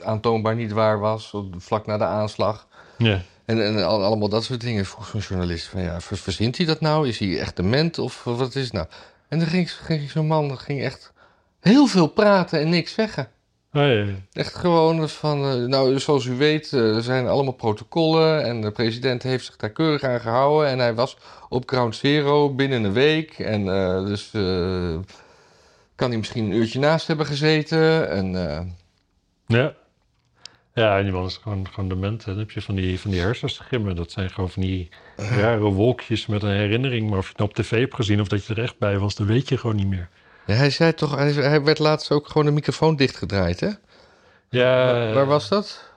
[0.00, 1.34] aantoonbaar niet waar was.
[1.56, 2.66] Vlak na de aanslag.
[2.98, 3.22] Ja.
[3.44, 4.84] En, en al- allemaal dat soort dingen.
[4.86, 7.08] Vroeg zo'n journalist van ja, ver- verzint hij dat nou?
[7.08, 8.86] Is hij echt dement of wat is het nou?
[9.28, 11.12] En dan ging, ging zo'n man ging echt
[11.60, 13.28] heel veel praten en niks zeggen.
[13.72, 14.04] Oh, ja.
[14.32, 18.70] Echt gewoon van, eh, nou zoals u weet, eh, er zijn allemaal protocollen en de
[18.70, 20.68] president heeft zich daar keurig aan gehouden.
[20.68, 21.16] En hij was
[21.48, 23.38] op ground zero binnen een week.
[23.38, 24.96] En eh, dus eh,
[25.94, 28.10] kan hij misschien een uurtje naast hebben gezeten.
[28.10, 28.60] En, eh,
[29.46, 29.74] Ja.
[30.74, 32.24] Ja, en die man is gewoon, gewoon dement.
[32.24, 33.96] Dan heb je van die, van die hersenschimmen.
[33.96, 37.08] Dat zijn gewoon van die rare wolkjes met een herinnering.
[37.10, 38.98] Maar of je het nou op tv hebt gezien of dat je er echt bij
[38.98, 40.08] was, dat weet je gewoon niet meer.
[40.46, 43.70] ja, hij zei toch, hij, hij werd laatst ook gewoon de microfoon dichtgedraaid, hè?
[44.48, 45.88] Ja, waar, waar was dat?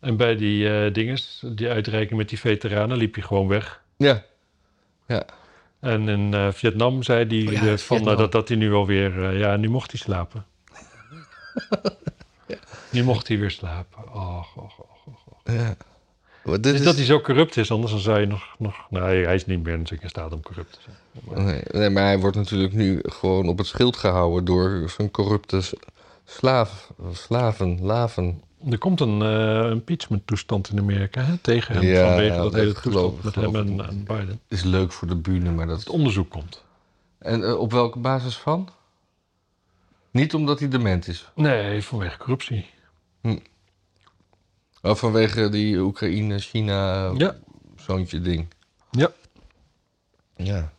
[0.00, 3.80] En bij die eh dinges, die uitreiking met die veteranen, liep hij gewoon weg.
[3.96, 4.22] Ja,
[5.80, 8.72] En in eh, Vietnam zei hij Oh ja, eh, van, eh, dat, dat hij nu
[8.72, 9.24] alweer...
[9.24, 10.44] eh, ja, nu mocht hij slapen.
[12.96, 14.12] Nu mocht hij weer slapen.
[14.14, 15.40] Och, och, och, och.
[15.54, 15.76] ja.
[16.44, 18.54] Maar dit Dus is, dat hij zo corrupt is, anders dan zou je nog...
[18.58, 21.44] nog nee, hij is niet meer natuurlijk in staat om corrupt te zijn.
[21.46, 25.60] nee, nee, maar hij wordt natuurlijk nu gewoon op het schild gehouden door zo'n corrupte
[26.24, 28.42] slaaf, slaven, laven.
[28.70, 32.54] Er komt een eh, impeachment toestand in Amerika hè, tegen hem Ja, vanwege ja, dat
[32.54, 34.40] hele geloof- toestand met geloof hem en, Biden.
[34.48, 35.88] Is leuk voor de bühne, maar Het dat...
[35.94, 36.64] onderzoek komt.
[37.18, 38.68] En eh, op welke basis van?
[40.10, 41.28] Niet omdat hij dement is.
[41.34, 42.66] Nee, vanwege corruptie.
[44.82, 47.36] Oh, vanwege die Oekraïne-China Ja.
[47.76, 48.46] zoontje ding.
[48.90, 49.10] Ja.
[50.36, 50.72] Ja.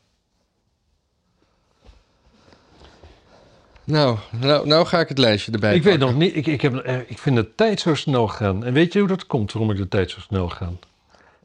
[3.83, 6.75] Nou, nou, nou ga ik het lijstje erbij ik weet nog niet, ik, ik, heb,
[6.75, 8.63] eh, ik vind de tijd zo snel gaan.
[8.65, 10.71] En weet je hoe dat komt, waarom ik de tijd zo snel ga?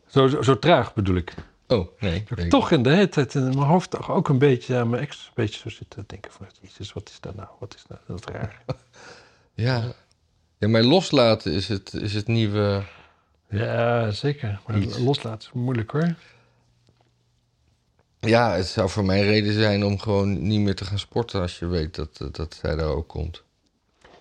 [0.07, 1.35] Zo, zo, zo traag bedoel ik.
[1.69, 2.25] Oh, nee.
[2.29, 4.91] Dat ik toch in de hele tijd in mijn hoofd toch ook een beetje aan
[4.91, 6.47] mijn ex een beetje zo zitten denken van...
[6.61, 7.49] Jezus, wat is dat nou?
[7.59, 8.63] Wat is nou dat raar?
[9.55, 9.85] Ja.
[10.63, 12.83] Ja, maar loslaten is het, is het nieuwe...
[13.49, 14.61] ja, zeker.
[14.67, 14.99] Maar Iets.
[14.99, 16.15] loslaten is moeilijk hoor.
[18.21, 21.59] Ja, het zou voor mij reden zijn om gewoon niet meer te gaan sporten als
[21.59, 23.43] je weet dat, dat, hij daar ook komt.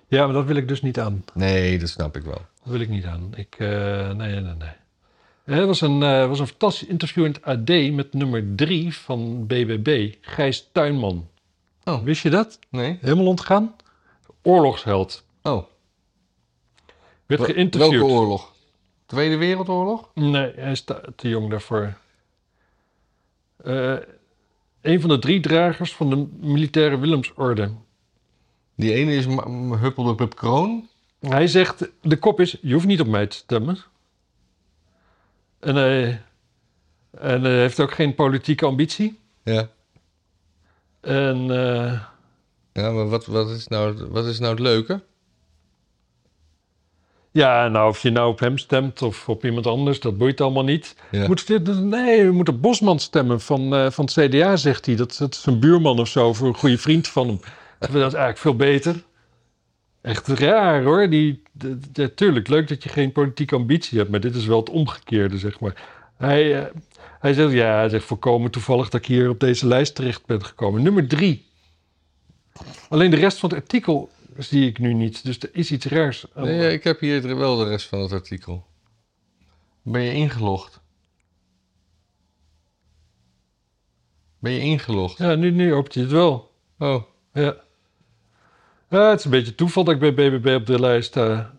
[0.08, 1.24] Ja, maar dat wil ik dus niet aan.
[1.34, 2.42] Nee, dat snap ik wel.
[2.64, 3.32] Dat wil ik niet aan.
[3.36, 5.60] Ik, eh, nee, nee, nee.
[5.60, 9.48] Er was een, eh, was een fantastisch interview in het AD met nummer drie van
[9.48, 11.28] BBB, Gijs Tuinman.
[11.84, 12.04] Oh.
[12.04, 12.60] Wist je dat?
[12.70, 12.98] Nee?
[13.02, 13.76] Helemaal ontgaan?
[14.42, 15.24] Oorlogsheld.
[15.42, 15.70] Oh,
[17.26, 17.92] Werd geïnterviewd.
[18.00, 18.52] welke oorlog?
[19.06, 20.10] Tweede Wereldoorlog?
[20.14, 21.94] Nee, hij is te, jong daarvoor.
[23.64, 23.96] Eh,
[24.82, 27.72] een van de drie dragers van de militaire Willemsorde.
[28.76, 30.90] Die ene is Ma- Huppeldepup Kroon.
[31.20, 33.78] Hij zegt, de kop is, je hoeft niet op mij te stemmen.
[35.60, 36.22] En hij,
[37.12, 39.20] en hij heeft ook geen politieke ambitie.
[39.44, 39.70] Ja.
[41.02, 42.02] En eh,
[42.74, 45.02] Ja, maar wat, wat, is nou, wat is nou het leuke?
[47.32, 50.64] Ja, nou, of je nou op hem stemt of op iemand anders, dat boeit allemaal
[50.64, 50.96] niet.
[51.12, 51.28] Ja.
[51.28, 51.48] Moet,
[51.82, 54.96] nee, we moeten Bosman stemmen van, eh, van het CDA, zegt hij.
[54.96, 57.40] Dat, dat is een buurman of zo, voor een goede vriend van hem.
[57.80, 59.04] Dat is eigenlijk veel beter.
[60.02, 61.10] Echt raar hoor.
[61.10, 64.60] Die, de- de- tuurlijk, leuk dat je geen politieke ambitie hebt, maar dit is wel
[64.60, 65.84] het omgekeerde, zeg maar.
[66.18, 66.66] Hij, eh,
[67.20, 70.46] hij zegt, ja, hij zegt volkomen toevallig dat ik hier op deze lijst terecht ben
[70.46, 70.82] gekomen.
[70.84, 71.46] Nummer drie.
[72.90, 76.26] Alleen de rest van het artikel zie ik nu niet, dus er is iets raars.
[76.34, 78.66] aan- Nee, ik heb hier wel de rest van het artikel.
[79.82, 80.80] Ben je ingelogd?
[84.40, 85.18] Ben je ingelogd?
[85.18, 86.52] Ja, nu, nu opent hij het wel.
[86.80, 87.56] Oh, Ja.
[88.90, 89.10] ja.
[89.10, 91.54] Het is een beetje toeval dat ik bij BBB op de lijst sta.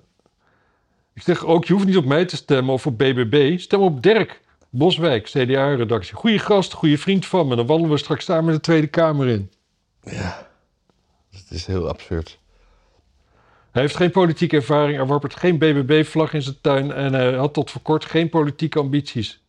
[1.15, 3.59] Ik zeg ook, je hoeft niet op mij te stemmen of op BBB.
[3.59, 6.15] Stem op Dirk Boswijk, CDA-redactie.
[6.15, 7.57] Goeie gast, goede vriend van me.
[7.57, 9.51] Dan wandelen we straks samen de Tweede Kamer in.
[10.03, 10.51] ja.
[11.31, 12.39] Het is heel absurd.
[13.73, 16.93] Hij heeft geen politieke ervaring, er wappert geen BBB-vlag in zijn tuin...
[16.93, 19.41] en hij had tot voor kort geen politieke ambities.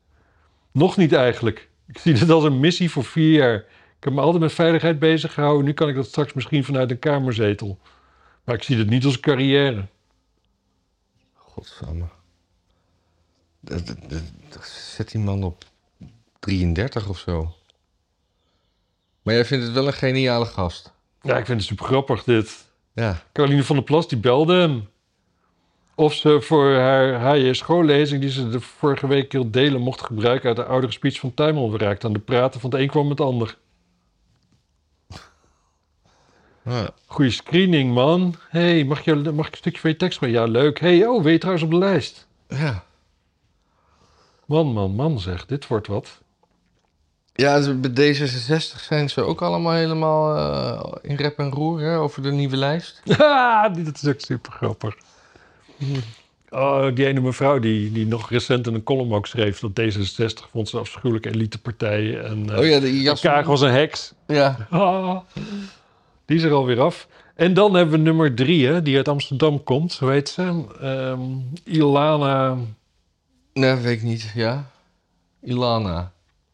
[0.72, 1.70] Nog niet eigenlijk.
[1.88, 3.56] Ik zie dit als een missie voor vier jaar.
[3.98, 5.66] Ik heb me altijd met veiligheid bezig gehouden.
[5.66, 7.80] Nu kan ik dat straks misschien vanuit een kamerzetel.
[8.44, 9.86] Maar ik zie het niet als een carrière.
[11.34, 12.06] Godsamme.
[13.60, 13.96] Dat-
[14.96, 15.64] Zet die man op
[16.40, 17.56] 33 of zo.
[19.22, 20.92] Maar jij vindt het wel een geniale gast.
[21.22, 22.66] Ja, ik vind het super grappig dit.
[22.94, 23.24] Ja.
[23.32, 24.88] Caroline van der Plas die belde hem.
[25.96, 30.48] Of ze voor haar HJ schoollezing die ze de vorige week wil delen mocht gebruiken
[30.48, 31.72] uit de oudere speech van Tuimel.
[31.72, 33.58] We raakten aan de praten van het een kwam met het ander.
[36.66, 36.90] Ja.
[37.06, 38.36] Goeie screening, man.
[38.50, 40.32] hey, mag, je, mag ik een stukje van je tekst mee?
[40.32, 40.80] Ja, leuk.
[40.80, 42.28] hey, oh, weet trouwens op de lijst?
[42.48, 42.84] ja.
[44.46, 45.46] Man, man, man, zeg.
[45.46, 46.23] Dit wordt wat.
[47.34, 51.98] Ja, dus bij D66 zijn ze ook allemaal helemaal eh, in rep en roer hè,
[51.98, 53.02] over de nieuwe lijst.
[53.76, 54.96] Dit is ook super grappig.
[56.50, 59.60] Oh, die ene mevrouw die, die nog recent in een column ook schreef...
[59.60, 62.20] dat D66 vond ze een afschuwelijke elitepartij.
[62.20, 63.22] En uh, Oh ja, de jas.
[63.22, 64.14] Kaag was een heks.
[64.28, 64.68] Ja.
[64.70, 65.20] Ah,
[66.26, 67.08] die is er alweer af.
[67.36, 69.98] En dan hebben we nummer drie, hè, die uit Amsterdam komt.
[70.00, 70.64] Hoe heet ze?
[70.82, 71.22] Ehm,
[71.64, 72.58] Ilana,
[73.54, 74.32] Nee, weet ik niet.
[74.36, 74.70] Ja.
[75.42, 76.12] Ilana.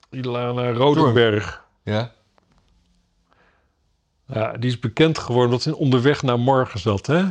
[0.09, 1.63] Ilana Rodenberg.
[1.83, 2.11] Ja.
[4.25, 7.23] Ja, die is bekend geworden omdat ze onderweg naar morgen zat, hè?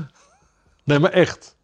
[0.85, 1.57] Nee, maar echt.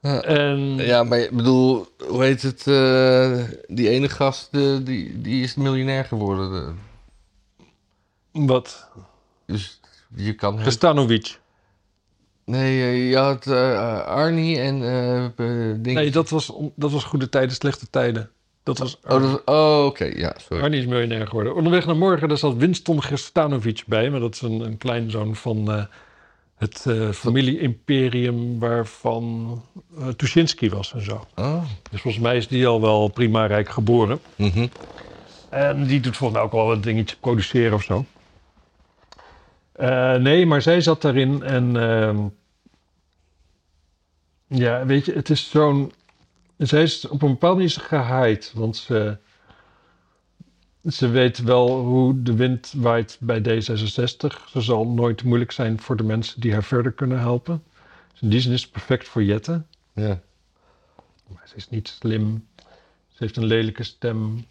[0.00, 0.22] Ja.
[0.22, 2.66] En Ja, maar ik bedoel, hoe heet het?
[2.66, 6.78] eh, die ene gast, die, die is miljonair geworden.
[8.32, 8.90] wat?
[9.46, 9.80] dus
[10.14, 10.58] je kan...
[10.58, 11.40] Gestanovic.
[12.44, 14.78] Nee, eh, je had eh, Arnie en...
[15.82, 18.30] Nee, dat was, dat was goede tijden, slechte tijden.
[18.66, 20.62] Dat was Oh, dat, oh oké, ja, sorry.
[20.62, 21.54] Arnie is miljonair geworden.
[21.54, 24.10] Onderweg naar morgen, daar zat Winston Gestanovic bij.
[24.10, 25.84] Maar dat is een, een kleinzoon van eh,
[26.56, 29.62] het eh, familie-imperium waarvan
[29.98, 31.26] eh Tuschinski was en zo.
[31.34, 31.64] Oh.
[31.90, 34.20] Dus volgens mij is die al wel prima rijk geboren.
[34.36, 34.66] mhm.
[35.50, 38.04] En die doet volgens mij ook wel een dingetje produceren of zo.
[39.72, 41.76] Eh, nee, maar zij zat daarin en...
[41.76, 42.18] ehm,
[44.48, 45.92] ja, weet je, het is zo'n...
[46.56, 49.18] Zij is op een bepaalde manier gehaaid, want ze...
[50.86, 54.48] Ze weet wel hoe de wind waait bij D66.
[54.48, 57.62] Ze zal nooit moeilijk zijn voor de mensen die haar verder kunnen helpen.
[58.12, 59.62] Dus in die zin is het perfect voor Jette.
[59.92, 60.20] Ja.
[61.26, 62.46] Maar ze is niet slim.
[63.08, 64.46] Ze heeft een lelijke stem.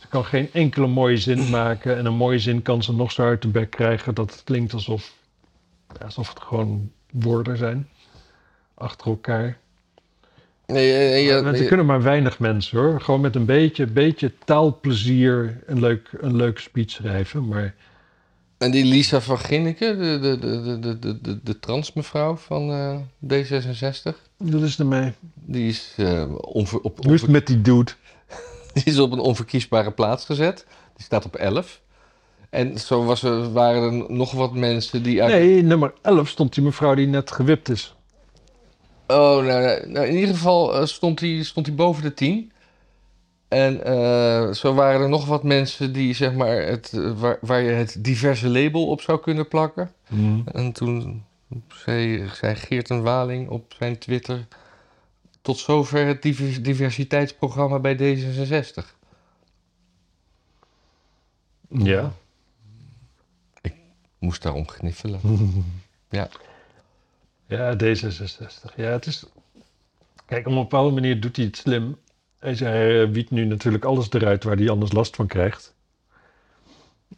[0.00, 1.96] Ze kan geen enkele mooie zin maken.
[1.96, 4.72] En een mooie zin kan ze nog zo uit de bek krijgen dat het klinkt
[4.72, 5.14] alsof,
[6.00, 7.88] alsof het gewoon woorden zijn.
[8.74, 9.58] Achter elkaar.
[10.72, 13.00] Nee, eh, ja, er eh, kunnen maar weinig mensen hoor.
[13.00, 17.48] Gewoon met een beetje, beetje taalplezier een leuk, een leuke speech schrijven.
[17.48, 17.74] Maar
[18.58, 22.96] En die Lisa van Ginneken, de, de, de, de, de, de, de transmevrouw van eh,
[23.34, 25.12] D66, dat is ermee.
[25.34, 27.90] die is, eh, onver, op, onver- met die dude?
[28.74, 30.66] die is op een onverkiesbare plaats gezet.
[30.96, 31.80] Die staat op 11.
[32.50, 35.32] En zo was er, waren er nog wat mensen die uit...
[35.32, 37.94] Nee, nummer 11 stond die mevrouw die net gewipt is.
[39.10, 42.52] Oh, nou, nou, nou, in ieder geval eh, stond hij stond boven de 10.
[43.48, 47.62] En eh, zo waren er nog wat mensen die, zeg maar, het, eh, waar, waar
[47.62, 49.92] je het diverse label op zou kunnen plakken.
[50.52, 51.24] En toen
[51.68, 54.46] zei, zei Geert en Waling op zijn Twitter...
[55.42, 58.84] tot zover het divers- diversiteitsprogramma bij D66.
[61.68, 62.12] Ja.
[64.18, 65.20] Moest daarom gniffelen.
[66.12, 66.28] Ja.
[67.50, 68.74] Ja, D66.
[68.76, 69.24] Ja, het is...
[70.26, 71.96] Kijk, op een bepaalde manier doet hij het slim.
[72.38, 75.74] Hij zei, eh, wiet nu natuurlijk alles eruit waar hij anders last van krijgt.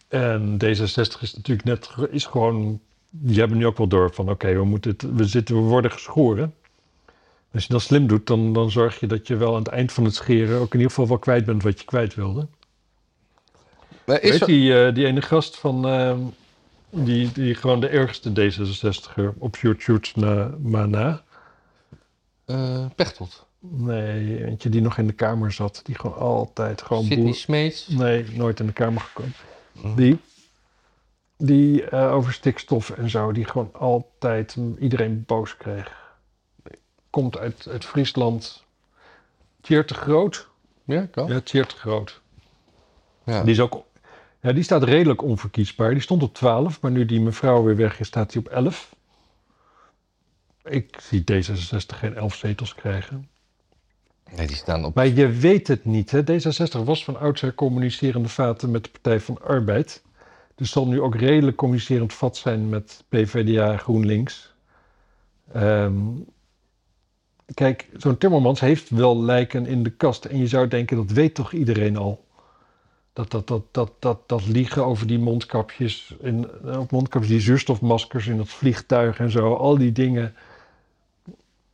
[0.09, 2.81] En D66 is natuurlijk net, is gewoon...
[3.11, 5.91] Die hebben nu ook wel door van, oké, we moeten het, we zitten, we worden
[5.91, 6.55] geschoren.
[7.53, 9.93] Als je dat slim doet, dan, dan zorg je dat je wel aan het eind
[9.93, 12.47] van het scheren ook in ieder geval wel kwijt bent wat je kwijt wilde.
[14.05, 16.21] Maar is Weet die, eh, die ene gast van, ehm,
[16.93, 21.23] die, die gewoon de ergste D66er op YouTube na, maar na.
[22.45, 23.47] eh, Pechtold.
[23.59, 25.81] Nee, eentje die nog in de kamer zat.
[25.85, 27.33] Die gewoon altijd gewoon Sidney.
[27.33, 27.89] Smeets.
[27.89, 29.33] Nee, nooit in de kamer gekomen.
[29.85, 29.97] Oh.
[29.97, 30.19] Die,
[31.37, 36.15] die eh, over stikstof en zo, die gewoon altijd iedereen boos kreeg.
[37.11, 38.65] Komt uit, uit Friesland.
[39.61, 40.49] Tjeerd de Groot.
[40.85, 41.29] Ja, kan.
[41.29, 42.21] Ja, Tjeerd de Groot.
[43.25, 43.43] Ja.
[43.43, 43.85] Die, is ook,
[44.43, 45.91] ja, die staat redelijk onverkiesbaar.
[45.91, 48.95] Die stond op 12, maar nu die mevrouw weer weg is, staat hij op 11.
[50.65, 53.29] Ik zie D66 geen 11 zetels krijgen.
[54.37, 54.95] Nee, die staan op...
[54.95, 56.11] Maar je weet het niet.
[56.11, 56.23] Hè?
[56.23, 60.03] D66 was van oudsher communicerende vaten met de Partij van Arbeid.
[60.55, 64.55] Dus zal nu ook redelijk communicerend vat zijn met PvdA GroenLinks.
[65.53, 65.97] Ehm,
[67.55, 70.25] kijk, zo'n Timmermans heeft wel lijken in de kast.
[70.25, 72.25] En je zou denken, dat weet toch iedereen al?
[73.13, 77.41] Dat, dat, dat, dat, dat, dat liegen over die mondkapjes, in, eh, op mondkapjes, die
[77.41, 80.35] zuurstofmaskers in dat vliegtuig en zo, al die dingen.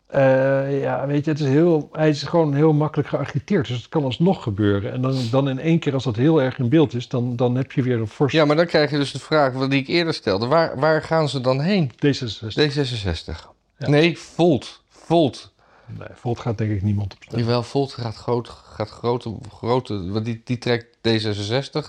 [0.07, 3.67] Eh, ja, weet je, het is heel, hij is gewoon heel makkelijk geagiteerd.
[3.67, 4.93] Dus het kan alsnog gebeuren.
[4.93, 7.55] En dan, dan in één keer, als dat heel erg in beeld is, dan, dan
[7.57, 9.81] heb je weer een forse Ja, maar dan krijg je dus de vraag wat die
[9.81, 10.47] ik eerder stelde.
[10.47, 11.93] Waar, waar gaan ze dan heen?
[11.93, 12.61] D66.
[12.61, 13.47] D66.
[13.79, 13.89] Ja.
[13.89, 14.83] Nee, Volt.
[14.89, 15.53] Volt.
[15.99, 17.45] Nee, Volt gaat denk ik niemand op stemmen.
[17.47, 20.11] Jawel, Volt gaat, groot, gaat grote, grote...
[20.11, 21.89] Want die, die trekt D66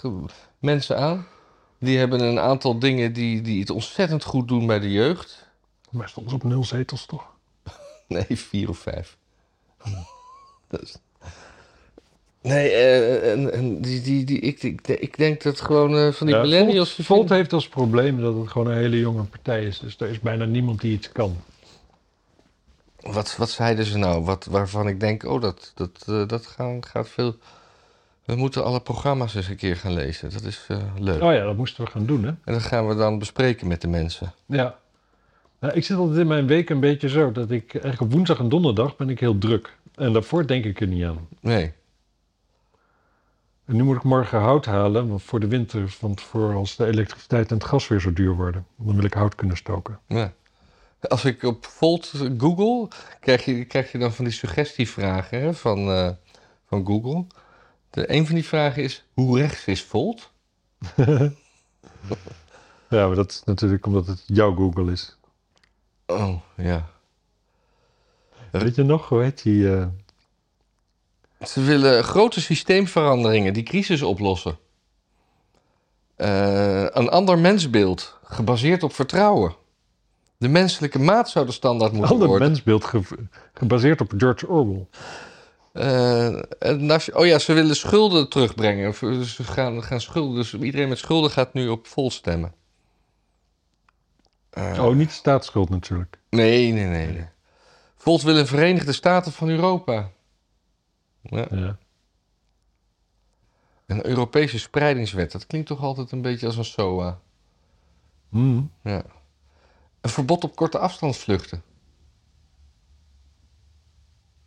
[0.59, 1.27] mensen aan.
[1.79, 5.47] Die hebben een aantal dingen die, die het ontzettend goed doen bij de jeugd.
[5.89, 7.25] Maar stond ze op nul zetels toch?
[8.07, 9.17] Nee, vier of vijf.
[10.67, 10.97] Dat is-
[12.41, 16.27] Nee, eh, en, en die, die, die, ik, ik, ik denk dat gewoon eh, van
[16.27, 16.93] die Ja, millennials...
[16.93, 19.79] Volt, Volt heeft als probleem dat het gewoon een hele jonge partij is.
[19.79, 21.35] Dus er is bijna niemand die iets kan.
[23.01, 24.23] Wat, wat zeiden ze nou?
[24.23, 27.35] Wat, waarvan ik denk, oh, dat, dat, eh, dat gaan, gaat veel...
[28.25, 30.29] We moeten alle programma's eens een keer gaan lezen.
[30.31, 31.21] Dat is eh, leuk.
[31.21, 32.29] Oh ja, dat moesten we gaan doen, hè?
[32.29, 34.33] En dat gaan we dan bespreken met de mensen.
[34.45, 34.77] Ja.
[35.59, 38.39] Nou, ik zit altijd in mijn week een beetje zo dat ik eigenlijk op woensdag
[38.39, 39.77] en donderdag ben ik heel druk.
[39.95, 41.27] En daarvoor denk ik er niet aan.
[41.41, 41.73] Nee.
[43.65, 46.85] En nu moet ik morgen hout halen want voor de winter, want voor als de
[46.85, 48.65] elektriciteit en het gas weer zo duur worden.
[48.77, 49.99] Dan wil ik hout kunnen stoken.
[50.07, 50.33] Ja.
[51.01, 52.87] Als ik op Volt google,
[53.19, 56.09] krijg je, krijg je dan van die suggestievragen hè, van, eh,
[56.67, 57.25] van Google.
[57.89, 60.31] De, een van die vragen is, hoe rechts is Volt?
[62.89, 65.17] Ja, maar dat is natuurlijk omdat het jouw Google is.
[66.05, 66.89] Oh, ja.
[68.51, 69.75] Weet je nog, hoe heet die?
[69.75, 69.87] eh,
[71.47, 74.57] Ze willen grote systeemveranderingen die crisis oplossen.
[76.15, 79.55] Eh, een ander mensbeeld, gebaseerd op vertrouwen.
[80.39, 82.47] De menselijke maat zou de standaard moeten worden.
[82.47, 84.87] mensbeeld ge- gebaseerd op George Orwell.
[86.59, 88.93] En nation- oh ja, ze willen schulden terugbrengen.
[89.25, 90.35] Ze gaan, gaan schulden.
[90.35, 92.53] Dus iedereen met schulden gaat nu op vol stemmen.
[94.49, 96.19] Eh, Oh, niet staatsschuld natuurlijk.
[96.29, 97.07] Nee, nee, nee.
[97.07, 97.25] nee.
[97.95, 100.09] Volt wil een Verenigde Staten van Europa.
[101.21, 101.47] Ja.
[101.51, 101.77] Ja.
[103.85, 105.31] Een Europese spreidingswet.
[105.31, 107.19] Dat klinkt toch altijd een beetje als een SOA.
[108.29, 108.71] Hmm.
[108.83, 109.03] Ja.
[110.01, 111.63] Een verbod op korte afstandsvluchten.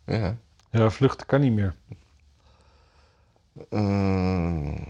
[0.05, 0.37] Ja.
[0.69, 1.75] ja, vluchten kan niet meer.
[3.69, 4.81] Eh,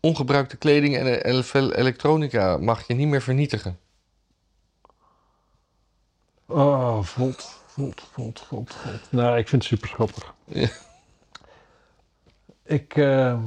[0.00, 3.78] ongebruikte kleding en ele- elektronica mag je niet meer vernietigen.
[6.46, 8.76] Oh, volt, volt, volt, volt.
[9.10, 10.34] Nou, ik vind het super schattig.
[10.44, 10.68] Ja.
[12.62, 13.42] Ik, eh,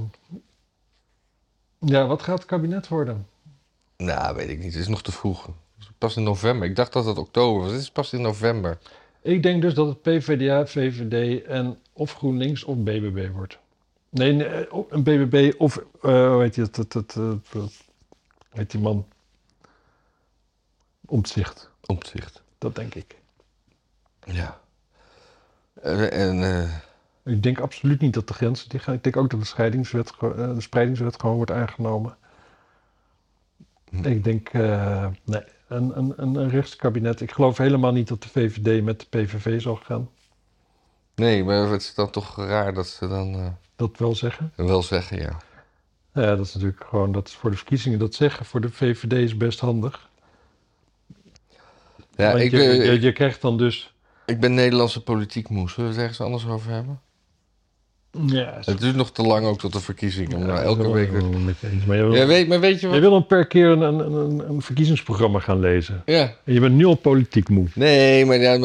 [1.80, 3.28] ja, wat gaat het kabinet worden?
[3.98, 4.74] Nou, weet ik niet.
[4.74, 5.50] Het is nog te vroeg.
[6.02, 6.68] Pas in november.
[6.70, 7.72] Ik dacht dat het oktober was.
[7.72, 8.78] Het is pas in november.
[9.22, 13.58] Ik denk dus dat het PvdA, VVD en of GroenLinks of BBB wordt.
[14.10, 17.52] Nee, nee of een BBB of, eh, hoe heet die, het, het, het, het- het-
[17.52, 17.70] hoe
[18.50, 19.06] heet die man?
[21.06, 22.42] Omtzigt, Omzicht.
[22.58, 23.16] dat denk ik.
[24.26, 24.60] Ja.
[25.82, 28.94] Eh, en eh, Ik denk absoluut niet dat de grenzen die gaan.
[28.94, 32.18] Ik denk ook dat de, scheidingswet, eh, de spreidingswet gewoon wordt aangenomen.
[33.90, 34.06] Hm.
[34.06, 35.42] Ik denk, eh, nee,
[35.72, 37.22] een, een, een, een rechtskabinet.
[37.22, 40.10] Ik geloof helemaal niet dat de VVD met de PVV zal gaan.
[41.16, 44.54] nee, maar het is dan toch raar dat ze dan eh, Dat wel zeggen.
[44.56, 45.38] wel zeggen, ja.
[46.14, 48.46] Ja, dat is natuurlijk gewoon, dat is voor de verkiezingen dat zeggen.
[48.46, 50.10] Voor de VVD is best handig.
[52.16, 53.94] Ja, Want ik, je, ben, je, je krijgt dan dus...
[54.26, 55.70] ik ben Nederlandse politiek moe.
[55.70, 57.02] Zullen we het ergens anders over hebben?
[58.26, 60.38] Ja, Het duurt nog te lang ook tot de verkiezingen.
[60.38, 61.12] om nou elke week...
[61.12, 61.86] weer- Met je eens.
[61.86, 63.02] Maar je wil, Ja, weet, maar weet je je wat?
[63.02, 66.02] wil dan per keer een, een, een, een verkiezingsprogramma gaan lezen.
[66.06, 66.22] Ja.
[66.44, 67.68] En je bent nu al politiek moe.
[67.76, 68.58] Nee, maar, ja,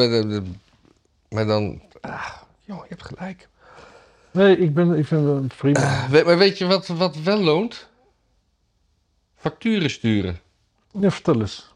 [1.29, 1.81] maar, dan...
[2.01, 2.27] Ah,
[2.65, 3.47] joh, je hebt gelijk.
[4.31, 6.07] Nee, ik, ben, ik vind het prima.
[6.09, 7.87] We- maar weet je wat, wat wel loont?
[9.35, 10.39] Facturen sturen.
[10.99, 11.73] Ja, vertel eens.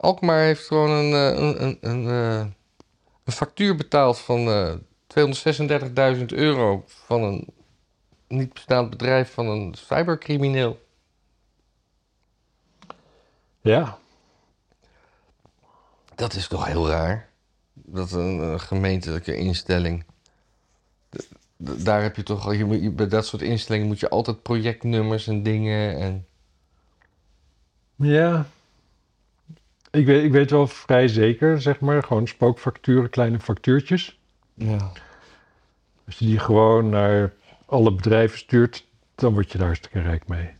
[0.00, 2.44] Alkmaar heeft gewoon een, eh, een, een, een, eh,
[3.24, 4.72] een factuur betaald van eh
[5.18, 7.46] 236.000 euro van een
[8.28, 10.80] niet bestaand bedrijf van een cybercrimineel.
[13.60, 13.98] Ja,
[16.14, 17.28] Dat is toch heel raar?
[17.72, 20.04] Dat een, een gemeentelijke instelling.
[21.56, 24.42] Daar heb je toch al, je, moet- je- bij dat soort instellingen moet je altijd
[24.42, 25.98] projectnummers en dingen.
[25.98, 26.26] En,
[27.96, 28.46] ja.
[29.90, 34.20] Ik weet, ik weet wel vrij zeker, zeg maar, gewoon spookfacturen, kleine factuurtjes.
[34.54, 34.92] Ja.
[36.06, 37.32] Als je die gewoon naar
[37.66, 40.50] alle bedrijven stuurt, dan word je daar hartstikke rijk mee.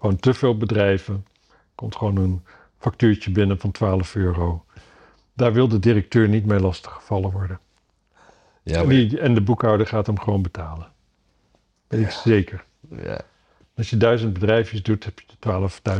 [0.00, 1.26] Gewoon te veel bedrijven.
[1.74, 2.42] Komt gewoon een
[2.78, 4.64] factuurtje binnen van 12 euro.
[5.34, 7.60] Daar wil de directeur niet mee lastiggevallen worden.
[8.62, 10.92] Ja, en, maar- die, en de boekhouder gaat hem gewoon betalen.
[11.88, 12.64] Weet ik zeker.
[13.02, 13.20] ja.
[13.76, 15.26] Als je duizend bedrijfjes doet, heb je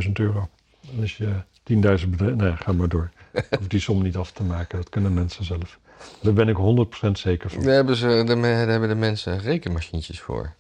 [0.07, 0.49] 12.000 euro.
[0.95, 2.37] En als je 10.000 bedrijven...
[2.37, 3.11] Nee, ga maar door.
[3.59, 4.79] Hoef die som niet af te maken.
[4.79, 5.79] Dat kunnen mensen zelf.
[6.21, 6.57] Daar ben ik
[7.07, 7.63] 100% zeker van.
[7.63, 10.55] Daar hebben, ze, daar, hebben de mensen rekenmachientjes voor.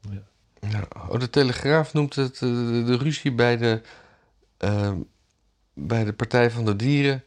[0.00, 0.22] Ja.
[0.60, 3.80] Nou, oh, de Telegraaf noemt het eh, de, de ruzie bij de,
[4.56, 4.92] eh,
[5.74, 7.22] bij de Partij van de Dieren.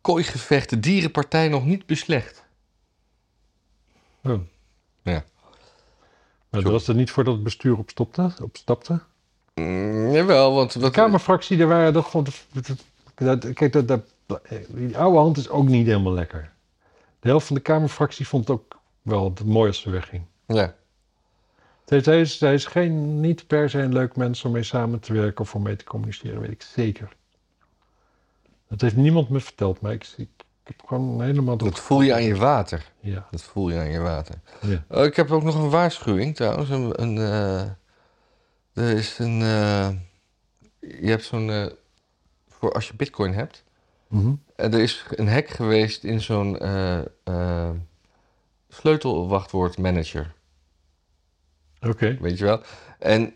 [0.00, 2.44] Kooigevechten, dierenpartij nog niet beslecht.
[4.22, 4.40] Oh.
[5.02, 5.24] Ja.
[6.50, 6.70] Maar Zo.
[6.70, 9.00] was er niet voordat het bestuur opstopte, opstapte?
[9.54, 10.80] Mm, jawel, want...
[10.80, 12.14] De Kamerfractie, daar waren dat-
[13.54, 14.13] Kijk, dat, dat,
[14.68, 16.52] die oude hand is ook niet helemaal lekker.
[17.20, 20.22] De helft van de Kamerfractie vond het ook wel het mooi als ze wegging.
[20.46, 20.74] Ja,
[21.84, 25.40] Zij, is, is geen, niet per se een leuk mens om mee samen te werken
[25.40, 27.16] of om mee te communiceren, weet ik zeker.
[28.68, 30.28] Dat heeft niemand me verteld, maar ik, ik,
[30.62, 31.56] heb gewoon helemaal...
[31.56, 32.92] dat voel je aan je water.
[33.00, 33.26] Ja.
[33.30, 34.34] Dat voel je aan je water.
[34.60, 34.84] ja.
[34.88, 36.70] Oh, ik heb ook nog een waarschuwing trouwens.
[36.70, 37.60] Een, een, eh,
[38.72, 39.42] er is een...
[39.42, 39.88] eh,
[40.80, 41.50] je hebt zo'n...
[41.50, 41.66] eh,
[42.48, 43.63] voor als je bitcoin hebt.
[44.56, 47.70] En er is een hack geweest in zo'n eh, eh,
[48.68, 50.34] sleutelwachtwoordmanager.
[51.80, 52.16] Oké.
[52.20, 52.60] Weet je wel?
[52.98, 53.34] En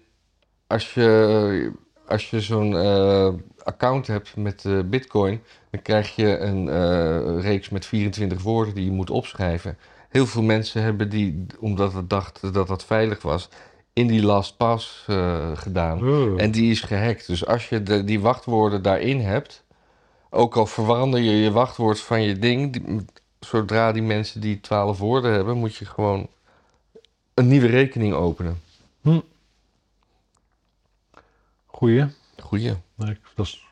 [0.66, 1.72] als je,
[2.06, 3.28] als je zo'n eh,
[3.62, 8.84] account hebt met eh, Bitcoin, dan krijg je een eh, reeks met 24 woorden die
[8.84, 9.78] je moet opschrijven.
[10.08, 13.48] Heel veel mensen hebben die, omdat ze dachten dat dat veilig was,
[13.92, 16.08] in die LastPass eh gedaan.
[16.08, 16.40] Oh.
[16.40, 17.26] En die is gehackt.
[17.26, 19.64] Dus als je de, die wachtwoorden daarin hebt,
[20.30, 23.04] ook al verander je je wachtwoord van je ding, die-
[23.40, 26.28] zodra die mensen die 12 woorden hebben, moet je gewoon
[27.34, 28.60] een nieuwe rekening openen.
[31.66, 32.06] Goeie.
[32.38, 32.74] Goeie.
[32.94, 33.66] Nee, ik, was,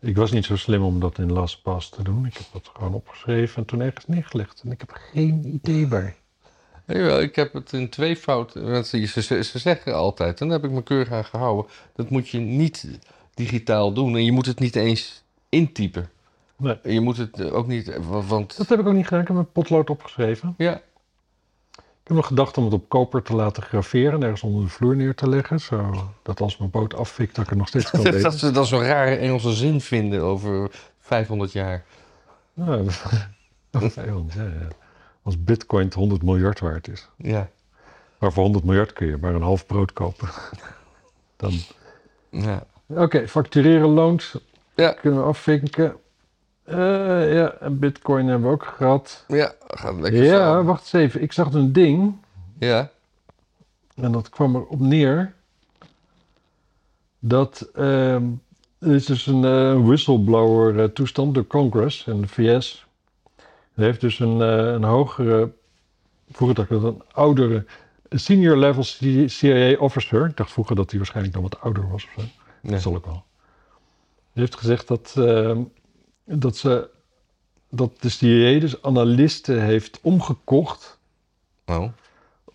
[0.00, 2.26] ik was niet zo slim om dat in LastPass te doen.
[2.26, 4.60] Ik heb dat gewoon opgeschreven en toen ergens neergelegd.
[4.64, 6.14] En ik heb geen idee waar.
[6.86, 8.84] Jawel, ik heb het in twee fouten.
[8.84, 11.70] Ze, ze, ze zeggen altijd, en daar heb ik me keurig aan gehouden.
[11.94, 12.88] Dat moet je niet
[13.34, 14.16] digitaal doen.
[14.16, 16.10] En je moet het niet eens intypen.
[16.56, 16.78] Nee.
[16.82, 17.88] Je moet het eh, ook niet.
[17.88, 18.56] eh, wa- Want.
[18.56, 19.20] Dat heb ik ook niet gedaan.
[19.20, 20.54] Ik heb mijn potlood opgeschreven.
[20.58, 20.74] Ja,
[21.76, 24.68] Ik heb nog gedacht om het op koper te laten graveren en ergens onder de
[24.70, 25.60] vloer neer te leggen.
[25.60, 28.22] Zodat als mijn boot afvikt, dat ik het nog steeds kan lezen.
[28.30, 31.84] dat ze dan zo'n rare Engelse zin vinden over 500 jaar.
[32.54, 32.82] Ja,
[34.34, 34.68] ja.
[35.22, 37.08] Als bitcoin 100 miljard waard is.
[37.16, 37.48] Ja.
[38.18, 40.28] Maar voor 100 miljard kun je maar een half brood kopen.
[41.36, 41.52] Dan...
[42.30, 42.64] Ja.
[42.86, 44.34] Oké, factureren loont.
[44.78, 44.92] Ja.
[44.92, 45.96] Kunnen we afvinken.
[46.64, 49.24] Eh, ja, en bitcoin hebben we ook gehad.
[49.28, 50.64] Ja, gaat lekker Ja, samen.
[50.64, 51.22] wacht eens even.
[51.22, 52.16] Ik zag een ding.
[52.58, 52.90] Ja.
[53.94, 55.34] En dat kwam erop neer.
[57.18, 58.24] Dat ehm,
[58.78, 62.86] er is dus een eh, whistleblower eh, toestand door Congress en de VS.
[63.74, 65.52] Er heeft dus een, een hogere,
[66.30, 67.64] vroeger dacht ik dat een oudere,
[68.10, 68.82] senior level
[69.26, 70.26] CIA officer.
[70.26, 72.22] Ik dacht vroeger dat hij waarschijnlijk dan wat ouder was of zo.
[72.62, 72.72] Nee.
[72.72, 73.26] Dat zal ook wel.
[74.38, 75.62] Heeft gezegd dat, ehm,
[76.24, 76.90] dat, ze,
[77.68, 80.98] dat de CIA dus analisten heeft omgekocht
[81.66, 81.88] Oh.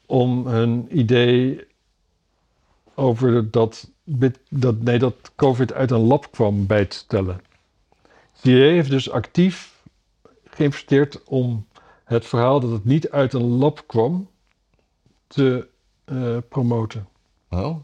[0.05, 1.67] om hun idee
[2.95, 3.89] over dat,
[4.49, 7.41] dat, nee, dat COVID uit een lab kwam bij te stellen.
[8.34, 9.84] CIA heeft dus actief
[10.45, 11.67] geïnvesteerd om
[12.03, 14.29] het verhaal dat het niet uit een lab kwam
[15.27, 15.67] te
[16.05, 17.07] eh, promoten.
[17.49, 17.75] Oh.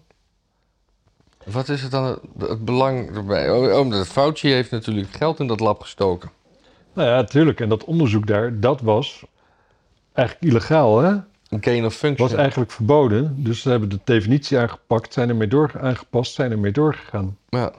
[1.46, 3.52] Wat is het dan het, het belang erbij?
[3.52, 6.32] Oh, oh, de Fauci heeft natuurlijk geld in dat lab gestoken.
[6.94, 7.60] Nou ja, natuurlijk.
[7.60, 9.26] En dat onderzoek daar, dat was
[10.14, 11.18] eigenlijk illegaal, hè?
[11.50, 12.30] Een gain of function.
[12.30, 13.44] was eigenlijk verboden.
[13.44, 17.38] Dus ze hebben de definitie aangepakt, zijn ermee door, aangepast, zijn ermee doorgegaan.
[17.50, 17.72] Ja.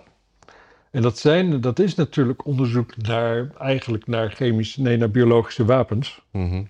[0.90, 6.20] En dat, zijn, dat is natuurlijk onderzoek naar, eigenlijk naar chemische, nee, naar biologische wapens.
[6.30, 6.62] Mhm.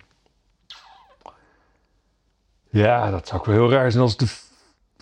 [2.71, 4.27] Ja, dat zou ook wel heel raar zijn als de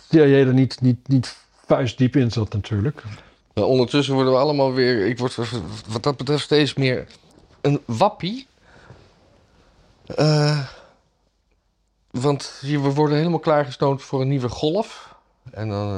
[0.09, 1.37] CIA er niet, niet, niet
[1.75, 3.03] vuistdiep in zat natuurlijk.
[3.53, 5.07] Maar ondertussen worden we allemaal weer...
[5.07, 5.35] Ik word
[5.87, 7.07] wat dat betreft steeds meer
[7.61, 8.47] een wappie.
[10.15, 10.59] Eh,
[12.11, 15.15] want hier, we worden helemaal klaargestoomd voor een nieuwe golf.
[15.51, 15.89] En dan...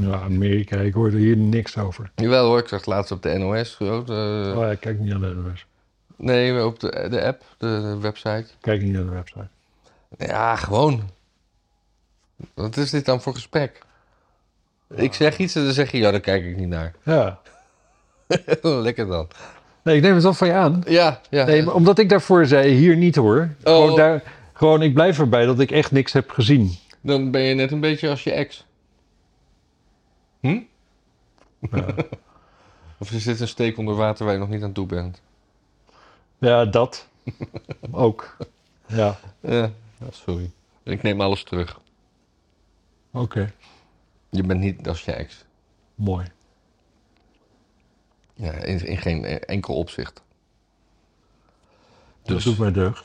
[0.00, 2.10] eh, Ja, Amerika, ik hoorde hier niks over.
[2.14, 3.76] Jawel hoor, ik zag het laatst op de NOS.
[3.78, 5.66] de- Oh ja, ik kijk niet naar de NOS.
[6.16, 8.46] nee, op de, de app, de, de website.
[8.60, 9.48] Kijk niet naar de website.
[10.18, 11.10] Ja, gewoon.
[12.54, 13.82] Wat is dit dan voor gesprek?
[14.94, 16.94] Ik zeg iets en dan zeg je, ja, daar kijk ik niet naar.
[17.04, 17.40] Ja.
[18.62, 19.28] Lekker dan.
[19.82, 20.82] Nee, ik neem het wel van je aan.
[20.86, 21.44] Ja, ja.
[21.44, 23.54] Nee, maar omdat ik daarvoor zei, hier niet hoor.
[23.62, 24.22] Gewoon, daar,
[24.52, 26.74] gewoon, ik blijf erbij dat ik echt niks heb gezien.
[27.00, 28.64] Dan ben je net een beetje als je ex.
[30.40, 30.58] Hm?
[31.70, 31.86] Ja.
[32.98, 35.20] Of is dit een steek onder water waar je nog niet aan toe bent?
[36.38, 37.08] Ja, dat.
[37.90, 38.36] Ook.
[38.86, 39.70] Ja, Ja,
[40.10, 40.50] sorry.
[40.82, 41.80] Ik neem alles terug.
[43.12, 43.52] oké.
[44.34, 45.44] Je bent niet als je ex.
[45.94, 46.26] Mooi.
[48.34, 50.22] Ja, in, in geen enkel opzicht.
[52.22, 52.44] Dat Dus.
[52.44, 53.04] doet mij deugd.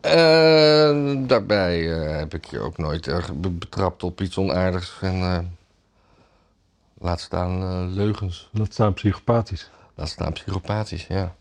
[0.00, 4.98] Eh, daarbij eh, heb ik je ook nooit erg be- betrapt op iets onaardigs.
[5.00, 5.38] En eh,
[6.98, 8.48] laat staan eh, leugens.
[8.52, 9.70] Dat staan psychopathisch.
[9.94, 11.34] Laat staan psychopathisch, ja.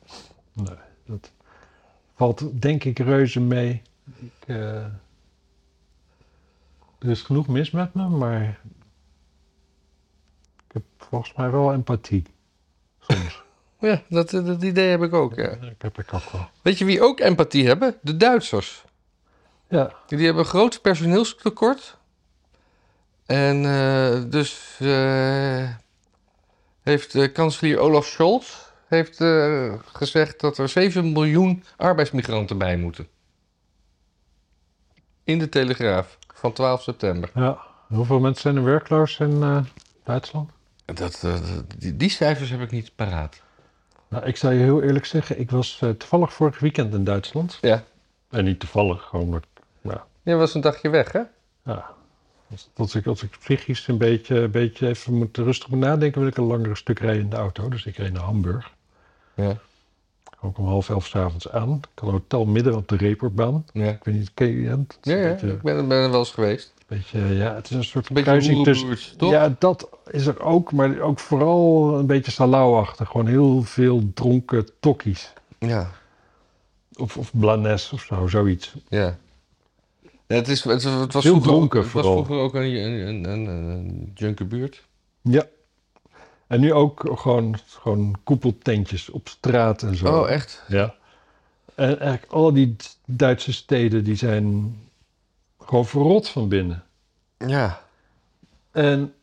[0.53, 1.31] Nee, dat
[2.15, 3.81] valt denk ik reuze mee.
[4.19, 4.83] Ik, eh,
[6.99, 8.59] er is genoeg mis met me, maar
[10.69, 12.23] ik heb volgens mij wel empathie.
[12.99, 13.41] Soms.
[13.81, 15.49] Ja, dat, dat idee heb ik ook, ja.
[15.49, 16.49] Ik heb ik ook wel.
[16.61, 17.97] Weet je wie ook empathie hebben?
[18.01, 18.83] De Duitsers.
[19.67, 21.97] Ja, Die hebben een groot personeelstekort.
[23.25, 25.69] En eh, dus eh,
[26.81, 28.55] heeft eh, kanselier Olaf Scholz
[28.87, 29.23] heeft,
[29.91, 33.07] gezegd dat er 7 miljoen arbeidsmigranten bij moeten.
[35.23, 37.31] In de Telegraaf van 12 september.
[37.33, 37.67] ja.
[37.87, 39.65] Hoeveel mensen zijn er werkloos in
[40.03, 40.51] Duitsland?
[40.93, 41.35] Dat, eh,
[41.77, 43.41] die, die cijfers heb ik niet paraat.
[44.07, 47.57] Nou, ik zal je heel eerlijk zeggen, ik was eh, toevallig vorig weekend in Duitsland.
[47.61, 47.83] Ja.
[48.29, 49.43] En niet toevallig, gewoon omdat,
[49.81, 51.21] ja, Je was een dagje weg, hè?
[51.65, 51.85] ja.
[52.51, 56.19] Als, als ik, als ik psychisch een beetje, een beetje even moet, rustig moet nadenken,
[56.19, 57.69] wil ik een langere stuk rijden in de auto.
[57.69, 58.71] Dus ik reed naar Hamburg.
[59.33, 59.57] Ja.
[60.41, 61.73] Ook om half elf s'avonds aan.
[61.73, 63.65] Ik had een hotel midden op de Reeperbaan.
[63.73, 64.97] Ja, Ik weet niet, ken je het?
[65.01, 65.31] Ja, ja.
[65.31, 66.73] beetje- ik ben, ben er wel eens geweest.
[66.89, 69.17] Beetje, ja, het is een soort Een kruising tussen...
[69.17, 69.31] toch?
[69.31, 73.09] Ja, dat is er ook, maar ook vooral een beetje salauwachtig.
[73.09, 75.33] Gewoon heel veel dronken tokkies.
[75.59, 75.91] Ja,
[76.97, 78.73] Of, of blanes of zo, zoiets.
[78.89, 79.17] ja.
[80.27, 82.23] Ja, het, is, het, het was Heel vroeger, dronken ook, het was vooral.
[82.25, 84.83] vroeger ook een, een, een, een, een junkerbuurt.
[85.21, 85.45] Ja.
[86.47, 90.19] En nu ook gewoon, gewoon koepeltentjes op straat en zo.
[90.21, 90.63] Oh, echt?
[90.67, 90.95] Ja.
[91.75, 92.75] En eigenlijk al die
[93.05, 94.75] Duitse steden die zijn
[95.69, 96.83] gewoon verrot van binnen.
[97.37, 97.81] Ja.
[98.71, 99.13] En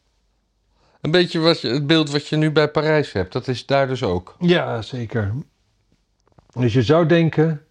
[1.00, 3.86] Een beetje wat je, het beeld wat je nu bij Parijs hebt, dat is daar
[3.88, 4.36] dus ook.
[4.40, 5.32] ja, zeker.
[6.52, 7.66] Dus je zou denken,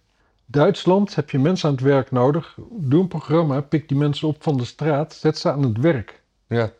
[0.46, 2.58] Duitsland heb je mensen aan het werk nodig.
[2.70, 6.20] Doe een programma, pik die mensen op van de straat, zet ze aan het werk.
[6.46, 6.72] Ja.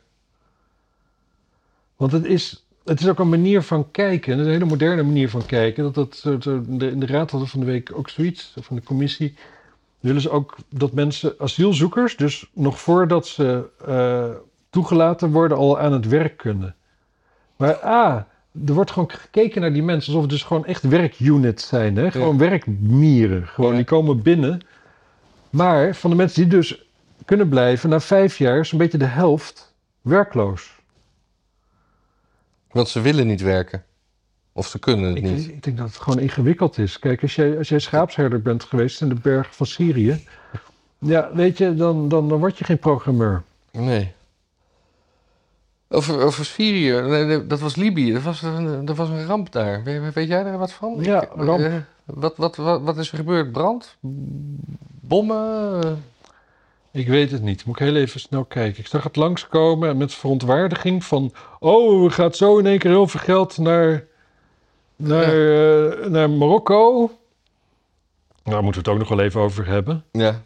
[1.96, 5.46] Want het is, het is ook een manier van kijken, een hele moderne manier van
[5.46, 5.92] kijken.
[5.92, 9.34] Dat, dat, in de raad hadden van de week ook zoiets, van de commissie.
[10.00, 14.30] Willen ze ook dat mensen, asielzoekers, dus nog voordat ze eh,
[14.70, 16.74] toegelaten worden, al aan het werk kunnen.
[17.56, 18.16] Maar ah,
[18.66, 21.96] er wordt gewoon gekeken naar die mensen alsof het dus gewoon echt werkunits zijn.
[21.96, 22.10] Hè?
[22.10, 23.46] Gewoon werkmieren.
[23.46, 23.76] Gewoon, Ja.
[23.76, 24.60] die komen binnen.
[25.50, 26.86] Maar van de mensen die dus
[27.24, 30.74] kunnen blijven, na vijf jaar is zo'n beetje de helft werkloos.
[32.70, 33.84] Want ze willen niet werken.
[34.56, 35.48] Of ze kunnen het Ik, niet.
[35.48, 36.98] ik denk dat het gewoon ingewikkeld is.
[36.98, 40.26] Kijk, als jij, als jij schaapsherder bent geweest in de bergen van Syrië.
[40.98, 43.42] Ja, weet je, dan, dan, dan word je geen programmeur.
[43.72, 44.12] Nee.
[45.88, 49.82] Over, over Syrië, nee, dat was Libië, dat was een, dat was een ramp daar.
[49.82, 50.96] Weet, weet jij daar wat van?
[51.00, 51.60] Ja, Ik- ramp.
[51.60, 53.52] eh, wat, wat, wat, wat is er gebeurd?
[53.52, 53.96] Brand?
[55.00, 56.04] Bommen?
[56.90, 57.64] Ik weet het niet.
[57.64, 58.80] Moet ik heel even snel kijken.
[58.80, 61.32] Ik zag het langskomen met verontwaardiging van...
[61.58, 64.04] Oh, er gaat zo in één keer heel veel geld naar,
[64.96, 65.22] naar,
[65.90, 67.10] eh, naar Marokko.
[68.42, 70.04] Daar moeten we het ook nog wel even over hebben.
[70.12, 70.42] Ja,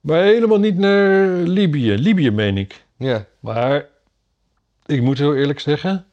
[0.00, 1.94] Maar helemaal niet naar Libië.
[1.94, 2.84] Libië meen ik.
[2.96, 3.24] ja.
[3.40, 3.86] Maar
[4.86, 6.06] ik moet heel eerlijk zeggen...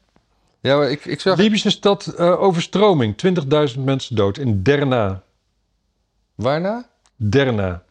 [0.60, 1.38] Ja, maar ik, ik zag...
[1.38, 3.14] Libische stad eh, overstroming.
[3.74, 5.22] 20.000 mensen dood in Derna.
[6.34, 6.88] Waarna?
[7.16, 7.82] Derna.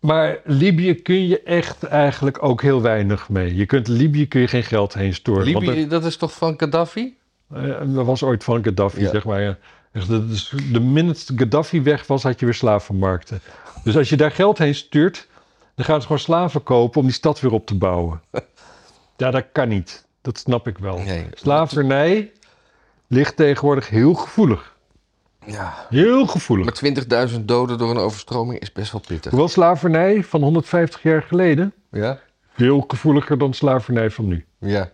[0.00, 3.54] Maar Libië kun je echt eigenlijk ook heel weinig mee.
[3.54, 5.52] Je kunt Libië kun je geen geld heen storen.
[5.52, 7.16] want Libië, dat is toch van Gaddafi?
[7.54, 9.10] eh, dat was ooit van Gaddafi, Ja.
[9.10, 9.40] zeg maar.
[9.40, 9.58] ja.
[9.92, 13.40] Echt, dat is- de minute Gaddafi weg was, had je weer slavenmarkten.
[13.84, 15.28] Dus als je daar geld heen stuurt,
[15.74, 18.20] dan gaan ze gewoon slaven kopen om die stad weer op te bouwen.
[19.16, 20.06] Ja, dat kan niet.
[20.22, 20.98] Dat snap ik wel.
[20.98, 21.26] Nee.
[21.32, 22.32] Slavernij
[23.06, 24.69] ligt tegenwoordig heel gevoelig.
[25.52, 25.86] Ja.
[25.88, 26.82] Heel gevoelig.
[26.82, 29.30] Maar 20.000 doden door een overstroming is best wel pittig.
[29.30, 32.18] Hoewel slavernij van 150 jaar geleden Ja?
[32.54, 34.44] veel gevoeliger dan slavernij van nu.
[34.58, 34.90] Ja.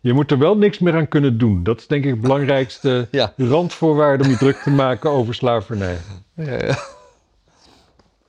[0.00, 1.62] Je moet er wel niks meer aan kunnen doen.
[1.62, 3.32] Dat is denk ik het belangrijkste Ja.
[3.36, 5.96] randvoorwaarde om je druk te maken over slavernij.
[6.34, 6.58] Ja, ja.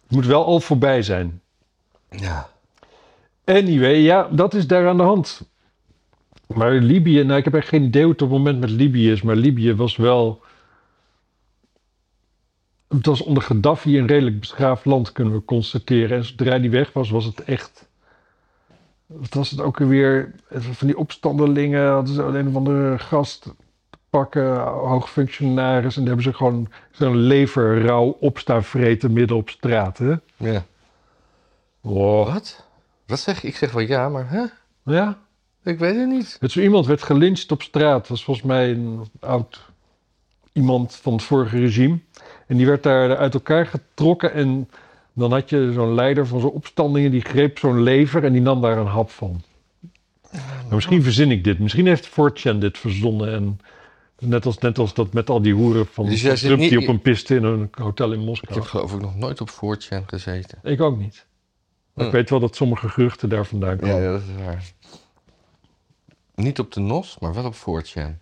[0.08, 1.42] Het moet wel al voorbij zijn.
[2.10, 2.50] ja.
[3.46, 5.42] Anyway, ja, dat is daar aan de hand.
[6.48, 9.12] Maar Libië, nou ik heb echt geen idee hoe het op het moment met Libië
[9.12, 10.41] is, maar Libië was wel...
[12.92, 16.18] Het was onder Gaddafi een redelijk beschaafd land, kunnen we constateren.
[16.18, 17.90] En zodra die weg was, was het echt...
[19.06, 20.34] Wat was het ook weer?
[20.50, 23.54] Van die opstandelingen hadden ze een of andere gast
[24.10, 25.96] pakken, hoogfunctionaris.
[25.96, 29.98] En daar hebben ze gewoon zo'n leverrauw opstaan vreten midden op straat.
[29.98, 30.14] Hè?
[30.38, 30.66] ja.
[31.82, 32.66] Wat?
[33.06, 33.48] Wat zeg je?
[33.48, 34.44] Ik zeg wel ja, maar hè?
[34.84, 35.18] Ja,
[35.64, 36.38] Ik weet het niet.
[36.40, 38.00] Het zo iemand werd gelyncht op straat.
[38.00, 39.70] Dat was volgens mij een oud
[40.54, 42.00] iemand van het vorige regime.
[42.52, 44.34] En die werd daar uit elkaar getrokken.
[44.34, 44.70] En
[45.14, 47.12] dan had je zo'n leider van zo'n opstandingen.
[47.12, 49.42] Die greep zo'n lever en die nam daar een hap van.
[50.32, 50.44] Nou,
[50.76, 51.60] misschien verzin ik dit.
[51.60, 53.34] Misschien heeft 4chan dit verzonnen.
[53.34, 53.60] En
[54.20, 56.88] net als, net als dat met al die hoeren van Dus Trump die niet- op
[56.88, 58.60] een piste in een hotel in Ik Moskou.
[58.60, 60.58] heb geloof ik nog nooit op 4chan gezeten.
[60.64, 61.26] Ik ook niet.
[61.96, 62.12] Ik Hm.
[62.12, 63.96] weet wel dat sommige geruchten daar vandaan komen.
[63.96, 64.64] Ja, ja, dat is waar.
[66.36, 68.20] Niet op de NOS, maar wel op 4chan.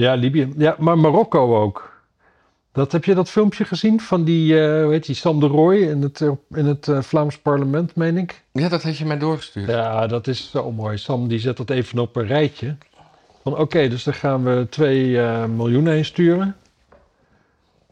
[0.00, 0.52] Ja, Libië.
[0.56, 1.98] Ja, maar Marokko ook.
[2.72, 5.78] Dat, heb je dat filmpje gezien van die, eh hoe heet die, Sam de Rooij
[5.80, 6.20] in het,
[6.50, 8.42] in het eh, Vlaams parlement, meen ik?
[8.52, 9.68] Ja, dat had je mij doorgestuurd.
[9.68, 10.98] Ja, dat is zo mooi.
[10.98, 12.76] Sam die zet dat even op een rijtje.
[13.42, 16.56] Van oké, dus daar gaan we 2 eh, miljoen heen sturen.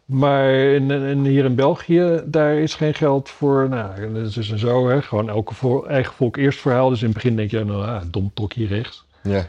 [0.04, 3.68] Maar in, in, hier in België, daar is geen geld voor.
[3.68, 5.02] Nou, dat is dus en zo, hè.
[5.02, 6.88] Gewoon elke vo- eigen volk eerst verhaal.
[6.88, 9.04] Dus in het begin denk je, nou, ah, dom tokkie rechts.
[9.22, 9.48] Ja.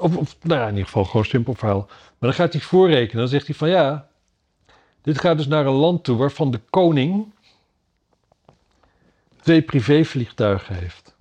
[0.00, 1.86] Of, of nou ja, in ieder geval gewoon een simpel verhaal.
[1.88, 3.16] Maar dan gaat hij voorrekenen.
[3.16, 4.08] Dan zegt hij van ja,
[5.02, 7.32] Dit gaat dus naar een land toe waarvan de koning
[9.42, 11.14] twee privévliegtuigen heeft.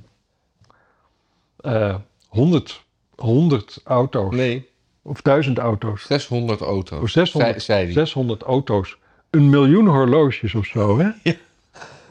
[1.58, 1.96] Eh
[2.28, 2.84] 100,
[3.16, 4.36] 100 auto's.
[4.36, 4.70] Nee,
[5.02, 6.06] Of 1000 auto's.
[6.06, 7.02] 600 auto's.
[7.02, 7.94] Of 600, Zei, zei die.
[7.94, 8.98] 600 auto's.
[9.30, 11.10] Een miljoen horloges of zo, hè?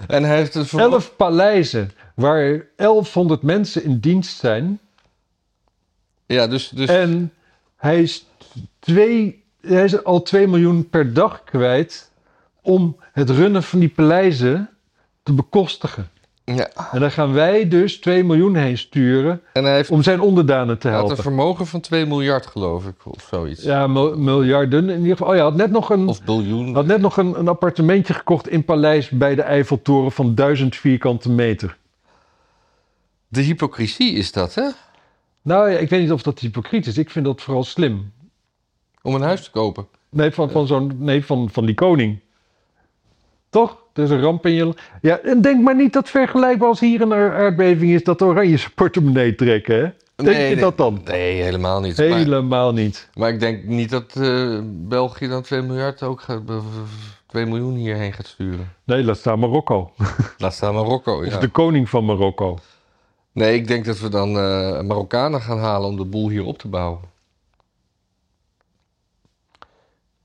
[0.06, 0.80] En hij heeft het voor...
[0.80, 4.80] Elf paleizen waar 1100 mensen in dienst zijn.
[6.28, 6.68] Ja, dus...
[6.68, 7.32] dus En
[7.76, 8.26] hij is,
[8.78, 12.10] twee, hij is al 2 miljoen per dag kwijt
[12.62, 14.70] om het runnen van die paleizen
[15.22, 16.08] te bekostigen.
[16.44, 16.70] ja.
[16.92, 20.78] En dan gaan wij dus 2 miljoen heen sturen En hij heeft om zijn onderdanen
[20.78, 21.32] te hij had een helpen.
[21.32, 23.62] vermogen van 2 miljard, geloof ik, of zoiets.
[23.62, 24.88] Ja, mil- miljarden.
[24.90, 26.74] In ieder geval, oh ja, had net nog een, Of biljoen.
[26.74, 31.30] had net nog een, een appartementje gekocht in Paleis bij de Eiffeltoren van 1000 vierkante
[31.30, 31.76] meter.
[33.28, 34.68] De hypocrisie is dat, hè?
[35.48, 36.98] Nou ja, ik weet niet of dat hypocriet is.
[36.98, 38.12] Ik vind dat vooral slim.
[39.02, 39.86] Om een huis te kopen.
[40.10, 42.18] Nee, van, van, zo'n, nee, van, van die koning.
[43.50, 43.76] Toch?
[43.92, 44.74] Er is een ramp in je...
[45.00, 48.04] Ja, en denk maar niet dat vergelijkbaar als hier een aard- aardbeving is...
[48.04, 49.82] dat oranje zijn portemonnee trekken, hè?
[50.16, 50.64] Denk Nee, je nee.
[50.64, 51.00] dat dan?
[51.04, 51.96] Nee, helemaal niet.
[51.98, 53.08] Maar, Helemaal niet.
[53.14, 56.40] maar ik denk niet dat eh, België dan 2 miljard ook gaat...
[57.26, 58.72] 2 miljoen hierheen gaat sturen.
[58.84, 59.92] Nee, laat staan Marokko.
[60.38, 61.38] Laat staan Marokko, Of ja.
[61.38, 62.58] de koning van Marokko.
[63.38, 66.58] Nee, ik denk dat we dan eh, Marokkanen gaan halen om de boel hier op
[66.58, 67.00] te bouwen.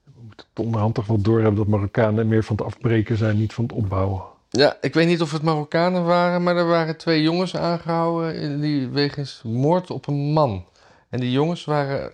[0.04, 3.54] We moeten het onderhand toch wel doorhebben dat Marokkanen meer van het afbreken zijn, niet
[3.54, 4.22] van het opbouwen.
[4.50, 8.88] Ja, ik weet niet of het Marokkanen waren, maar er waren twee jongens aangehouden die
[8.88, 10.66] wegens moord op een man.
[11.10, 12.14] En die jongens waren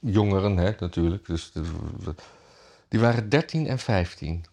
[0.00, 1.26] jongeren, hè, natuurlijk.
[1.26, 1.52] Dus
[2.88, 4.44] die waren 13 en 15.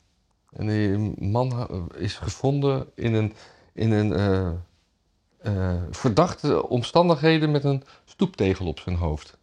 [0.52, 0.98] En die
[1.30, 3.34] man is gevonden in een,
[3.74, 4.52] in een eh,
[5.46, 9.38] eh, verdachte omstandigheden met een stoeptegel op zijn hoofd.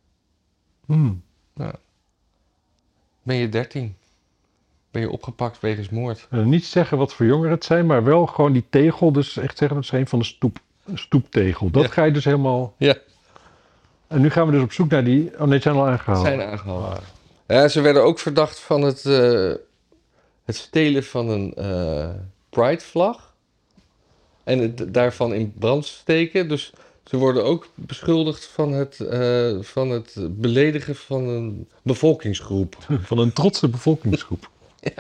[0.87, 1.23] Hmm.
[3.23, 3.97] Ben je 13?
[4.91, 6.27] Ben je opgepakt wegens moord?
[6.31, 9.13] Niet zeggen wat voor jongeren het zijn, maar wel gewoon die tegel.
[9.13, 10.59] Dus echt zeggen dat is een van de stoep,
[10.95, 11.71] stoeptegel.
[11.71, 11.89] Dat Ja.
[11.89, 12.75] ga je dus helemaal...
[12.77, 12.97] Ja.
[14.07, 15.33] En nu gaan we dus op zoek naar die...
[15.39, 16.25] Oh nee, zijn al aangehaald.
[16.27, 17.03] Zijn aangehouden.
[17.47, 19.53] Ja, ze werden ook verdacht van het, eh,
[20.45, 22.11] het stelen van een eh
[22.51, 23.32] Pride-vlag.
[24.45, 26.49] En het daarvan in brand steken.
[26.49, 26.73] Dus
[27.05, 32.77] ze worden ook beschuldigd van het, eh, van het beledigen van een bevolkingsgroep.
[33.11, 34.51] Van een trotse bevolkingsgroep.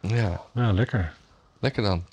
[0.00, 1.14] Ja, Ja, lekker.
[1.60, 2.04] lekker dan.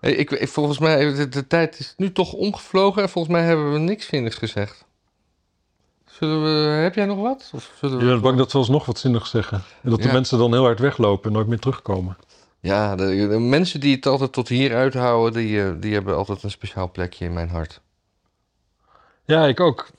[0.00, 3.44] Hey, ik, ik- volgens mij, de, de tijd is nu toch omgevlogen en volgens mij
[3.44, 4.84] hebben we niks zinnigs gezegd.
[6.06, 7.50] Zullen we, heb jij nog wat?
[7.54, 9.62] Of zullen we Je bent bang dat we alsnog wat zinnigs zeggen.
[9.82, 10.12] En dat de Ja.
[10.12, 12.16] mensen dan heel hard weglopen en nooit meer terugkomen.
[12.66, 16.42] Ja, de, de mensen die het altijd tot hier uithouden, die, eh, die hebben altijd
[16.42, 17.80] een speciaal plekje in mijn hart.
[19.24, 19.90] Ja, ik ook.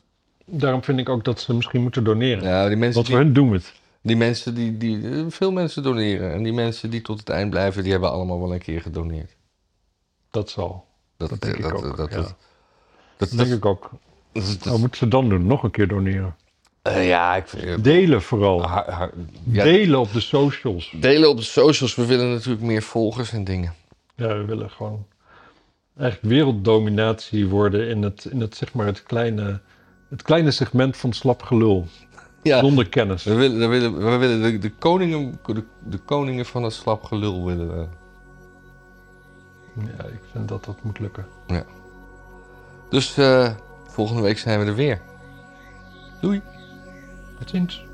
[0.45, 2.43] Daarom vind ik ook dat ze misschien moeten doneren.
[2.43, 3.73] Ja, die mensen, Want voor die, hun doen we het.
[4.01, 6.33] die mensen die, die, eh, veel mensen doneren.
[6.33, 9.35] En die mensen die tot het eind blijven, die hebben allemaal wel een keer gedoneerd.
[10.31, 10.85] Dat zal.
[11.17, 12.15] Dat denk ik ook, Dat, ja.
[12.17, 12.35] dat,
[13.17, 13.89] Dat denk ik ook.
[14.33, 15.45] dat- moeten ze dan doen?
[15.47, 16.35] Nog een keer doneren.
[16.87, 17.83] Eh, ja, ik vind...
[17.83, 18.67] Delen vooral.
[18.67, 19.09] ha- ha-
[19.43, 20.93] ja, Delen op de socials.
[20.99, 21.95] delen op de socials.
[21.95, 23.73] We willen natuurlijk meer volgers en dingen.
[24.15, 25.05] Ja, we willen gewoon
[25.97, 29.59] eigenlijk werelddominatie worden in het, in het, zeg maar, het, kleine,
[30.09, 31.87] het kleine segment van slap gelul.
[32.43, 33.23] Ja, Zonder kennis.
[33.23, 37.03] we willen, we willen, we willen de, de, koningen, de, de koningen van het slap
[37.03, 37.85] gelul willen we.
[39.97, 41.25] Ja, ik vind dat dat moet lukken.
[42.89, 43.51] Dus eh,
[43.87, 45.01] volgende week zijn we er weer.
[46.21, 46.41] Doei.
[47.37, 47.85] Tot ziens.